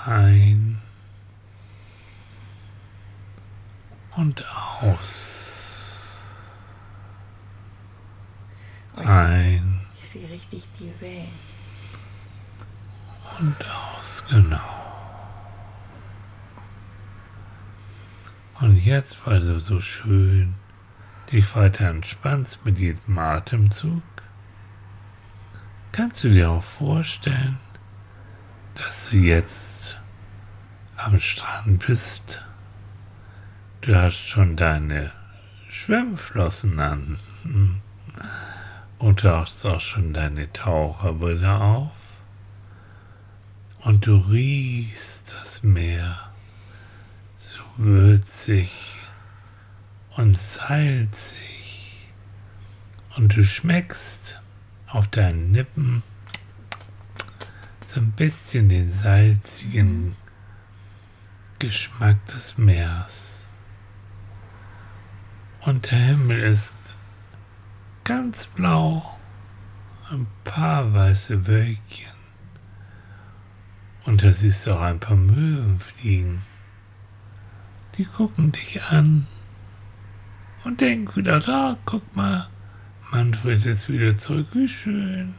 Ein. 0.06 0.80
Und 4.14 4.44
aus. 4.80 5.98
Ein 8.96 9.71
sehe 10.12 10.28
richtig 10.28 10.62
die 10.78 10.92
Wellen. 11.00 11.52
und 13.38 13.56
aus, 13.64 14.22
genau. 14.28 14.58
Und 18.60 18.76
jetzt, 18.76 19.26
weil 19.26 19.40
du 19.40 19.58
so 19.58 19.80
schön 19.80 20.54
dich 21.32 21.56
weiter 21.56 21.88
entspannst 21.88 22.64
mit 22.64 22.78
jedem 22.78 23.18
Atemzug, 23.18 24.02
kannst 25.90 26.22
du 26.22 26.30
dir 26.30 26.50
auch 26.50 26.62
vorstellen, 26.62 27.58
dass 28.74 29.10
du 29.10 29.16
jetzt 29.16 29.96
am 30.96 31.18
Strand 31.18 31.84
bist. 31.86 32.44
Du 33.80 33.94
hast 33.94 34.18
schon 34.18 34.56
deine 34.56 35.10
Schwimmflossen 35.68 36.78
an. 36.78 37.18
Und 39.02 39.24
du 39.24 39.36
hast 39.36 39.66
auch 39.66 39.80
schon 39.80 40.14
deine 40.14 40.52
Taucherbrille 40.52 41.60
auf. 41.60 41.90
Und 43.80 44.06
du 44.06 44.14
riechst 44.14 45.34
das 45.40 45.64
Meer 45.64 46.30
so 47.36 47.58
würzig 47.78 48.70
und 50.16 50.38
salzig. 50.38 52.06
Und 53.16 53.34
du 53.34 53.44
schmeckst 53.44 54.40
auf 54.86 55.08
deinen 55.08 55.52
Lippen 55.52 56.04
so 57.84 57.98
ein 57.98 58.12
bisschen 58.12 58.68
den 58.68 58.92
salzigen 58.92 60.14
Geschmack 61.58 62.24
des 62.26 62.56
Meers. 62.56 63.48
Und 65.62 65.90
der 65.90 65.98
Himmel 65.98 66.38
ist 66.38 66.76
ganz 68.12 68.44
blau, 68.44 69.18
ein 70.10 70.26
paar 70.44 70.92
weiße 70.92 71.46
Wölkchen. 71.46 72.12
Und 74.04 74.22
da 74.22 74.30
siehst 74.32 74.66
du 74.66 74.74
auch 74.74 74.82
ein 74.82 75.00
paar 75.00 75.16
Möwen 75.16 75.80
fliegen. 75.80 76.42
Die 77.96 78.04
gucken 78.04 78.52
dich 78.52 78.82
an 78.82 79.26
und 80.62 80.82
denken 80.82 81.16
wieder, 81.16 81.40
da, 81.40 81.78
guck 81.86 82.14
mal, 82.14 82.48
Manfred 83.10 83.64
ist 83.64 83.88
wieder 83.88 84.14
zurück, 84.16 84.48
wie 84.52 84.68
schön. 84.68 85.34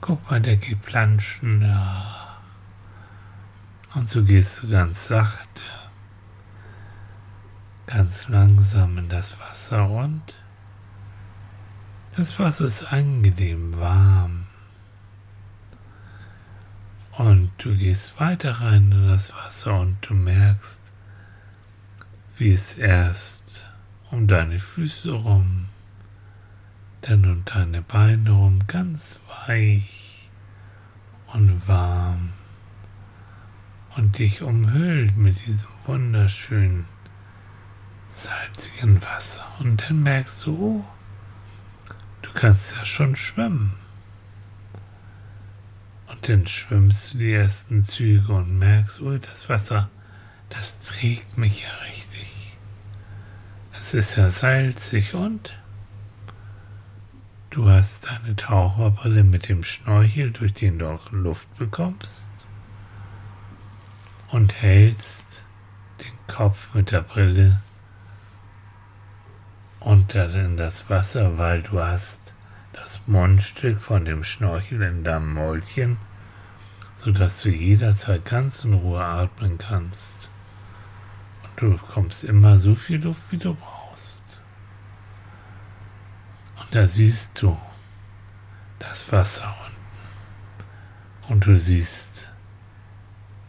Guck 0.00 0.28
mal, 0.28 0.40
der 0.40 0.56
geht 0.56 0.82
planschen 0.82 1.60
da. 1.60 2.40
Und 3.94 4.08
so 4.08 4.24
gehst 4.24 4.64
du 4.64 4.68
ganz 4.68 5.06
sachte, 5.06 5.62
ganz 7.86 8.26
langsam 8.26 8.98
in 8.98 9.08
das 9.08 9.38
Wasser 9.38 9.88
und 9.88 10.34
das 12.16 12.38
Wasser 12.38 12.66
ist 12.66 12.92
angenehm 12.92 13.78
warm. 13.78 14.46
Und 17.12 17.50
du 17.58 17.76
gehst 17.76 18.18
weiter 18.18 18.52
rein 18.52 18.90
in 18.90 19.08
das 19.08 19.34
Wasser 19.34 19.80
und 19.80 19.98
du 20.00 20.14
merkst, 20.14 20.82
wie 22.38 22.52
es 22.52 22.74
erst 22.74 23.66
um 24.10 24.26
deine 24.26 24.58
Füße 24.58 25.12
rum, 25.12 25.66
dann 27.02 27.24
um 27.26 27.44
deine 27.44 27.82
Beine 27.82 28.30
rum 28.30 28.66
ganz 28.66 29.18
weich 29.46 30.28
und 31.34 31.68
warm 31.68 32.32
und 33.96 34.18
dich 34.18 34.42
umhüllt 34.42 35.16
mit 35.16 35.46
diesem 35.46 35.68
wunderschönen 35.84 36.86
salzigen 38.12 39.02
Wasser. 39.02 39.46
Und 39.58 39.82
dann 39.82 40.02
merkst 40.02 40.46
du, 40.46 40.56
oh, 40.58 40.95
du 42.26 42.32
kannst 42.38 42.76
ja 42.76 42.84
schon 42.84 43.16
schwimmen. 43.16 43.74
Und 46.08 46.28
dann 46.28 46.46
schwimmst 46.46 47.14
du 47.14 47.18
die 47.18 47.32
ersten 47.32 47.82
Züge 47.82 48.32
und 48.32 48.58
merkst, 48.58 49.00
oh, 49.00 49.16
das 49.18 49.48
Wasser, 49.48 49.90
das 50.48 50.80
trägt 50.80 51.36
mich 51.38 51.62
ja 51.62 51.70
richtig. 51.88 52.56
Es 53.80 53.94
ist 53.94 54.16
ja 54.16 54.30
salzig 54.30 55.14
und 55.14 55.52
du 57.50 57.68
hast 57.68 58.06
deine 58.06 58.34
Taucherbrille 58.36 59.24
mit 59.24 59.48
dem 59.48 59.62
Schnorchel, 59.64 60.30
durch 60.30 60.54
den 60.54 60.78
du 60.78 60.88
auch 60.88 61.10
Luft 61.12 61.48
bekommst. 61.58 62.30
und 64.32 64.52
hältst 64.60 65.44
den 66.00 66.34
Kopf 66.34 66.74
mit 66.74 66.90
der 66.90 67.02
Brille 67.02 67.62
unter 69.86 70.34
in 70.34 70.56
das 70.56 70.90
Wasser, 70.90 71.38
weil 71.38 71.62
du 71.62 71.80
hast 71.80 72.34
das 72.72 73.06
Mundstück 73.06 73.80
von 73.80 74.04
dem 74.04 74.24
Schnorchel 74.24 74.82
in 74.82 75.04
deinem 75.04 75.32
Mäulchen, 75.32 75.96
sodass 76.96 77.40
du 77.42 77.50
jederzeit 77.50 78.24
ganz 78.24 78.64
in 78.64 78.74
Ruhe 78.74 79.04
atmen 79.04 79.58
kannst. 79.58 80.28
Und 81.44 81.62
du 81.62 81.78
bekommst 81.78 82.24
immer 82.24 82.58
so 82.58 82.74
viel 82.74 83.00
Luft, 83.00 83.30
wie 83.30 83.38
du 83.38 83.54
brauchst. 83.54 84.24
Und 86.60 86.74
da 86.74 86.88
siehst 86.88 87.40
du 87.40 87.56
das 88.80 89.12
Wasser 89.12 89.54
unten. 89.66 91.32
Und 91.32 91.46
du 91.46 91.60
siehst, 91.60 92.26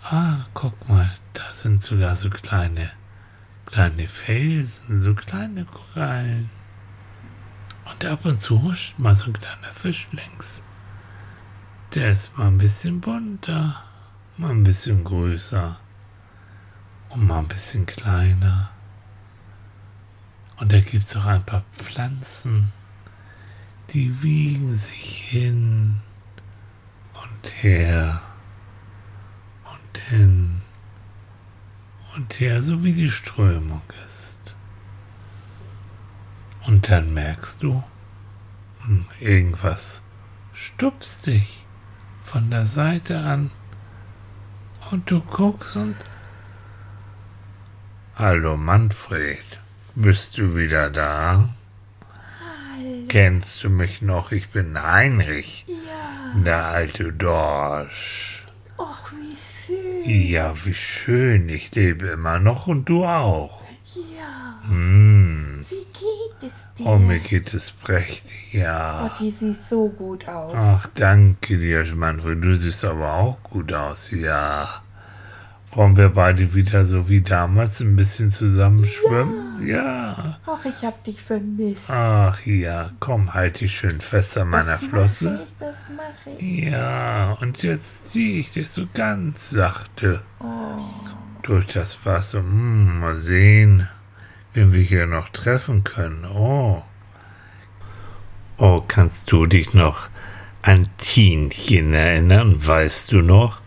ah, 0.04 0.45
guck 0.54 0.88
mal, 0.88 1.12
da 1.34 1.45
sind 1.56 1.82
sogar 1.82 2.15
so 2.15 2.30
kleine, 2.30 2.91
kleine 3.68 4.08
Felsen, 4.08 5.02
so 5.02 5.14
kleine 5.14 5.66
Korallen. 5.66 6.50
Und 7.86 8.06
ab 8.06 8.26
und 8.26 8.42
zu 8.42 8.64
huscht 8.64 8.98
mal 8.98 9.16
so 9.16 9.28
ein 9.28 9.34
kleiner 9.34 9.74
Fisch 9.74 10.08
längs. 10.12 10.64
Der 11.94 12.12
ist 12.12 12.38
mal 12.38 12.48
ein 12.48 12.58
bisschen 12.58 13.02
bunter, 13.02 13.84
mal 14.38 14.52
ein 14.52 14.64
bisschen 14.64 15.04
größer 15.04 15.78
und 17.10 17.28
mal 17.28 17.40
ein 17.40 17.48
bisschen 17.48 17.86
kleiner. 17.86 18.72
Und 20.58 20.74
da 20.74 20.80
gibt 20.80 21.04
es 21.04 21.16
auch 21.16 21.26
ein 21.26 21.44
paar 21.44 21.64
Pflanzen, 21.72 22.72
die 23.92 24.24
wiegen 24.24 24.76
sich 24.76 25.22
hin 25.22 25.98
und 27.14 27.64
her 27.64 28.22
und 29.64 29.98
hin 30.10 30.57
und 32.18 32.40
her, 32.40 32.64
so 32.64 32.84
wie 32.84 32.94
die 32.94 33.12
Strömung 33.12 33.82
ist. 34.08 34.56
Und 36.66 36.90
dann 36.90 37.14
merkst 37.14 37.64
du, 37.64 37.84
hm, 38.86 39.06
irgendwas 39.20 40.02
stupst 40.54 41.28
dich 41.28 41.64
von 42.26 42.50
der 42.50 42.66
Seite 42.66 43.20
an 43.20 43.52
und 44.92 45.10
du 45.10 45.22
guckst 45.22 45.76
und 45.76 45.96
Hallo 48.16 48.58
Manfred, 48.58 49.46
bist 49.94 50.40
du 50.40 50.56
wieder 50.56 50.90
da? 50.90 51.50
Hallo. 52.74 53.06
Kennst 53.08 53.64
du 53.64 53.70
mich 53.70 54.02
noch? 54.02 54.32
Ich 54.32 54.50
bin 54.50 54.82
Heinrich, 54.82 55.66
Ja. 55.68 56.42
der 56.42 56.66
alte 56.66 57.14
Dorsch. 57.14 58.44
Och, 58.80 59.12
wie 59.12 59.38
schön. 59.68 60.10
Ja, 60.10 60.54
wie 60.66 60.74
schön, 60.74 61.50
ich 61.50 61.74
lebe 61.76 62.08
immer 62.08 62.40
noch 62.40 62.68
und 62.68 62.86
du 62.86 63.06
auch. 63.06 63.62
Ja. 63.96 64.60
Hm. 64.68 65.66
Wie 65.70 65.76
geht 65.76 66.42
es 66.42 66.78
dir? 66.78 66.86
Oh, 66.86 66.98
mir 66.98 67.20
geht 67.20 67.54
es 67.54 67.72
prächtig, 67.72 68.54
ja. 68.54 69.06
Oh, 69.06 69.12
die 69.20 69.32
sieht 69.32 69.64
so 69.64 69.90
gut 69.90 70.28
aus. 70.28 70.54
Ach, 70.56 70.88
danke 70.96 71.58
dir, 71.58 71.86
Manfred. 71.96 72.44
Du 72.44 72.56
siehst 72.56 72.84
aber 72.84 73.14
auch 73.14 73.44
gut 73.44 73.74
aus, 73.74 74.12
ja. 74.12 74.82
Wollen 75.78 75.96
wir 75.96 76.10
beide 76.10 76.56
wieder 76.56 76.88
so 76.88 77.08
wie 77.08 77.22
damals 77.22 77.82
ein 77.82 77.96
bisschen 77.96 78.32
zusammen 78.32 78.84
schwimmen? 78.84 79.63
Ja. 79.63 80.40
Och, 80.48 80.66
ich 80.66 80.84
hab 80.84 81.04
dich 81.04 81.22
vermisst. 81.22 81.84
Ach 81.88 82.44
ja, 82.48 82.90
komm, 83.00 83.36
halt 83.36 83.60
dich 83.62 83.78
schön 83.78 84.02
fest 84.02 84.40
an 84.40 84.50
meiner 84.50 84.78
das 84.80 84.86
Flosse. 84.86 85.46
ich, 85.48 85.54
das 85.60 85.76
mach 85.96 86.34
ich. 86.40 86.63
Ja, 86.63 87.34
und 87.40 87.62
jetzt 87.62 88.10
ziehe 88.10 88.40
ich 88.40 88.52
dich 88.54 88.72
so 88.72 88.88
ganz 88.92 89.52
sachte 89.52 90.24
Oh. 90.40 90.80
durch 91.44 91.68
das 91.68 92.04
Wasser. 92.08 92.40
Hm, 92.40 93.00
mal 93.00 93.18
sehen, 93.18 93.88
wen 94.56 94.74
wir 94.74 94.82
hier 94.82 95.06
noch 95.06 95.30
treffen 95.30 95.84
können. 95.84 96.26
Oh. 96.26 96.82
Oh, 98.58 98.82
kannst 98.88 99.32
du 99.32 99.46
dich 99.46 99.76
noch 99.76 100.10
an 100.63 100.90
Tienchen 100.98 101.94
erinnern? 101.94 102.56
Weißt 102.66 103.12
du 103.12 103.22
noch? 103.22 103.62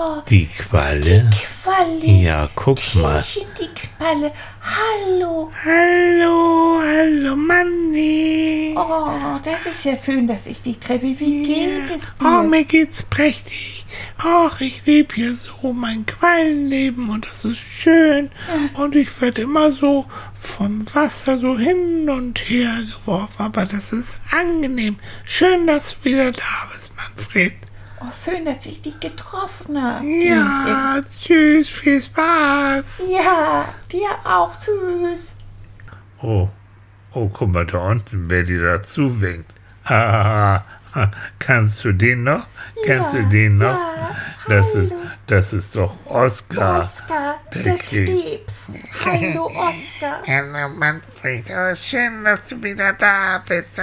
Oh, 0.00 0.22
Die 0.28 0.46
Qualle? 0.46 1.28
Qualle. 1.64 2.06
Ja, 2.06 2.48
guck 2.54 2.78
mal. 2.94 3.20
Tierchen, 3.20 3.48
die 3.60 3.68
Qualle. 3.74 4.30
Hallo. 4.62 5.50
Hallo, 5.64 6.80
hallo 6.80 7.34
Manni. 7.34 8.74
Oh, 8.76 9.38
das 9.42 9.66
ist 9.66 9.84
ja 9.84 9.94
schön, 9.96 10.28
dass 10.28 10.46
ich 10.46 10.62
dich 10.62 10.78
treffe. 10.78 11.02
Wie 11.02 11.46
geht 11.46 11.90
es 11.96 12.14
Oh, 12.20 12.42
dir? 12.42 12.48
mir 12.48 12.64
geht's 12.64 13.02
prächtig. 13.02 13.86
Ach, 14.18 14.60
ich 14.60 14.86
lebe 14.86 15.16
hier 15.16 15.34
so 15.34 15.72
mein 15.72 16.06
Quallenleben 16.06 17.10
und 17.10 17.26
das 17.26 17.44
ist 17.44 17.58
schön. 17.58 18.30
Und 18.74 18.94
ich 18.94 19.20
werde 19.20 19.42
immer 19.42 19.72
so 19.72 20.06
vom 20.38 20.86
Wasser 20.94 21.38
so 21.38 21.58
hin 21.58 22.08
und 22.08 22.38
her 22.48 22.82
geworfen, 23.00 23.42
aber 23.42 23.64
das 23.66 23.92
ist 23.92 24.20
angenehm. 24.30 25.00
Schön, 25.24 25.66
dass 25.66 25.96
du 25.98 26.04
wieder 26.04 26.30
da 26.30 26.68
bist, 26.70 26.92
Manfred. 26.94 27.54
Oh, 28.00 28.06
schön, 28.12 28.44
dass 28.44 28.64
ich 28.66 28.80
dich 28.80 28.98
getroffen 29.00 29.82
habe. 29.82 30.04
Ja, 30.04 31.00
tschüss, 31.20 31.68
viel 31.68 32.00
Spaß. 32.00 32.84
Ja, 33.08 33.68
dir 33.90 34.08
auch. 34.24 34.52
Tschüss. 34.60 35.36
Oh, 36.22 36.48
oh, 37.12 37.28
guck 37.28 37.48
mal 37.48 37.66
da 37.66 37.78
unten, 37.78 38.30
wer 38.30 38.44
dir 38.44 38.62
dazu 38.62 39.20
winkt. 39.20 39.52
Ah, 39.84 40.62
kannst 41.38 41.84
du 41.84 41.92
den 41.92 42.24
noch? 42.24 42.46
Kennst 42.84 43.14
Ja, 43.14 43.20
du 43.20 43.28
den 43.28 43.58
noch? 43.58 43.78
ja, 43.78 44.16
das 44.48 44.74
ist, 44.74 44.92
das 45.26 45.52
ist 45.52 45.76
doch 45.76 45.94
Oskar. 46.06 46.90
Oskar, 46.94 47.40
der 47.54 47.62
der 47.62 47.78
Krebs. 47.78 48.54
Hallo, 49.04 49.46
Oskar. 49.46 50.22
Hallo 50.26 50.68
Manfred, 50.70 51.44
oh, 51.50 51.74
schön, 51.74 52.24
dass 52.24 52.46
du 52.46 52.62
wieder 52.62 52.92
da 52.94 53.42
bist. 53.46 53.74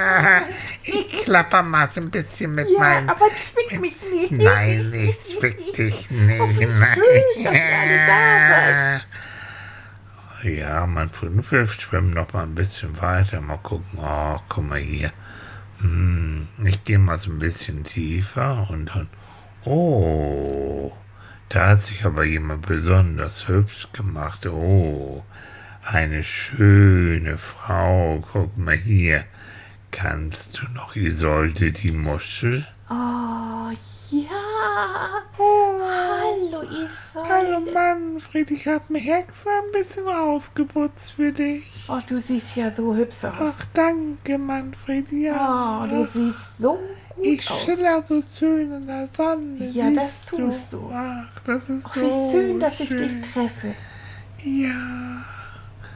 Ich 0.83 1.23
klapper 1.23 1.61
mal 1.63 1.89
so 1.91 2.01
ein 2.01 2.09
bisschen 2.09 2.53
mit 2.53 2.67
Ja, 2.69 2.79
meinen... 2.79 3.09
aber 3.09 3.25
zwing 3.35 3.81
mich 3.81 4.01
nicht. 4.11 4.31
Nein, 4.31 4.91
ich 4.95 5.37
zwick 5.39 5.57
dich 5.75 6.09
nicht. 6.09 6.41
Oh, 6.41 6.49
wie 6.49 6.65
Nein. 6.65 6.95
schön, 6.95 7.43
dass 7.43 7.53
ihr 7.53 7.77
alle 7.77 8.05
da 8.05 8.49
seid. 8.49 9.07
Ja, 10.43 10.85
Manfred, 10.85 11.51
wir 11.51 11.65
schwimmen 11.67 12.11
noch 12.11 12.31
mal 12.33 12.43
ein 12.43 12.53
bisschen 12.55 12.99
weiter. 13.01 13.41
Mal 13.41 13.57
gucken. 13.57 13.97
Oh, 13.99 14.37
guck 14.47 14.63
mal 14.63 14.79
hier. 14.79 15.11
Hm, 15.85 16.47
ich 16.63 16.83
gehe 16.83 16.97
mal 16.97 17.19
so 17.19 17.29
ein 17.29 17.37
bisschen 17.37 17.83
tiefer 17.83 18.67
und 18.71 18.87
dann. 18.87 19.07
Oh, 19.65 20.91
da 21.49 21.69
hat 21.69 21.83
sich 21.83 22.03
aber 22.05 22.23
jemand 22.23 22.65
besonders 22.65 23.47
hübsch 23.47 23.89
gemacht. 23.93 24.47
Oh, 24.47 25.23
eine 25.83 26.23
schöne 26.23 27.37
Frau. 27.37 28.23
Guck 28.31 28.57
mal 28.57 28.75
hier. 28.75 29.25
Kannst 29.91 30.57
du 30.57 30.67
noch 30.73 30.95
Isolde 30.95 31.71
die 31.71 31.91
Muschel? 31.91 32.65
Oh, 32.89 33.71
ja. 34.09 35.21
Oh, 35.37 35.64
Hallo, 37.29 37.59
Manfred, 37.73 38.51
ich 38.51 38.67
habe 38.67 38.83
mich 38.89 39.09
extra 39.09 39.49
ein 39.63 39.71
bisschen 39.71 40.07
ausgeputzt 40.07 41.13
für 41.13 41.31
dich. 41.31 41.63
Oh, 41.87 41.99
du 42.07 42.21
siehst 42.21 42.55
ja 42.55 42.71
so 42.71 42.95
hübsch 42.95 43.23
aus. 43.23 43.37
Ach, 43.39 43.65
danke, 43.73 44.37
Manfred, 44.37 45.11
ja. 45.11 45.83
Oh, 45.83 45.87
du 45.87 46.05
siehst 46.05 46.57
so 46.59 46.79
gut 47.15 47.25
ich 47.25 47.49
aus. 47.49 47.63
schiller 47.63 48.03
so 48.07 48.23
schön 48.37 48.71
in 48.71 48.87
der 48.87 49.09
Sonne. 49.15 49.69
Ja, 49.69 49.89
das 49.91 50.25
tust 50.25 50.73
du. 50.73 50.89
Ach, 50.93 51.41
das 51.45 51.69
ist 51.69 51.85
Ach, 51.85 51.95
so 51.95 52.01
wie 52.01 52.31
schön, 52.31 52.59
dass 52.59 52.79
ich 52.79 52.89
dich 52.89 53.31
treffe. 53.33 53.75
Ja, 54.43 55.23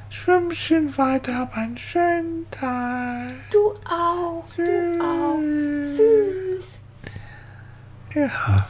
schwimm 0.09 0.51
schön 0.51 0.97
weiter, 0.97 1.35
hab 1.39 1.55
einen 1.55 1.77
schönen 1.77 2.49
Tag. 2.51 3.27
Du 3.51 3.73
auch, 3.89 4.45
du 4.55 5.03
auch. 5.03 5.39
Süß. 5.87 6.79
Ja, 8.15 8.67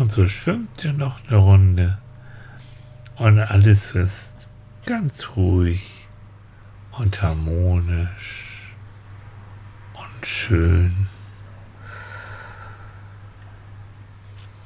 und 0.00 0.12
so 0.12 0.28
schwimmt 0.28 0.84
ihr 0.84 0.92
noch 0.92 1.26
eine 1.26 1.36
Runde. 1.36 1.98
Und 3.16 3.38
alles 3.38 3.92
ist 3.92 4.46
ganz 4.84 5.28
ruhig 5.36 6.06
und 6.92 7.22
harmonisch 7.22 8.74
und 9.94 10.26
schön. 10.26 11.06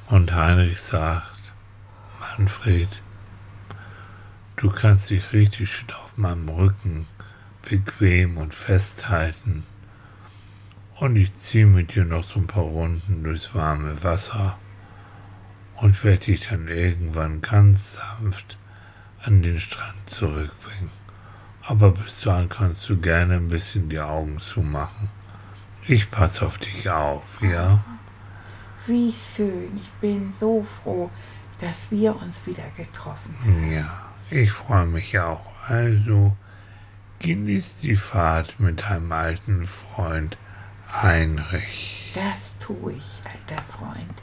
Und 0.09 0.35
Heinrich 0.35 0.81
sagt, 0.81 1.41
Manfred, 2.19 2.89
du 4.57 4.71
kannst 4.71 5.11
dich 5.11 5.33
richtig 5.33 5.73
schön 5.73 5.93
auf 5.93 6.17
meinem 6.17 6.49
Rücken 6.49 7.07
bequem 7.63 8.37
und 8.37 8.53
festhalten. 8.53 9.65
Und 10.97 11.15
ich 11.15 11.37
ziehe 11.37 11.67
mit 11.67 11.95
dir 11.95 12.05
noch 12.05 12.25
so 12.25 12.41
ein 12.41 12.49
paar 12.49 12.65
Runden 12.65 13.23
durchs 13.23 13.55
warme 13.55 14.03
Wasser 14.03 14.59
und 15.81 16.03
werde 16.05 16.27
dich 16.27 16.49
dann 16.49 16.69
irgendwann 16.69 17.41
ganz 17.41 17.95
sanft 17.95 18.59
an 19.23 19.43
den 19.43 19.61
Strand 19.61 20.09
zurückbringen. 20.09 20.91
Aber 21.63 21.93
bis 21.93 22.23
dahin 22.23 22.49
kannst 22.49 22.89
du 22.89 22.97
gerne 22.97 23.37
ein 23.37 23.49
bisschen 23.49 23.89
die 23.89 24.01
Augen 24.01 24.39
zumachen. 24.41 25.09
Ich 25.87 26.11
passe 26.11 26.47
auf 26.47 26.59
dich 26.59 26.89
auf, 26.89 27.41
ja? 27.43 27.83
Wie 28.87 29.13
schön. 29.13 29.79
Ich 29.81 29.91
bin 30.01 30.33
so 30.39 30.67
froh, 30.83 31.11
dass 31.61 31.91
wir 31.91 32.17
uns 32.17 32.47
wieder 32.47 32.69
getroffen 32.77 33.35
haben. 33.41 33.73
Ja, 33.73 34.09
ich 34.31 34.51
freue 34.51 34.87
mich 34.87 35.19
auch. 35.19 35.45
Also, 35.69 36.37
genieß 37.21 37.81
die 37.81 37.97
Fahrt 37.97 38.59
mit 38.59 38.83
deinem 38.83 39.13
alten 39.13 39.67
Freund 39.67 40.39
Heinrich. 40.91 42.13
Das 42.15 42.59
tue 42.59 42.95
ich, 42.95 43.21
alter 43.25 43.63
Freund. 43.63 44.23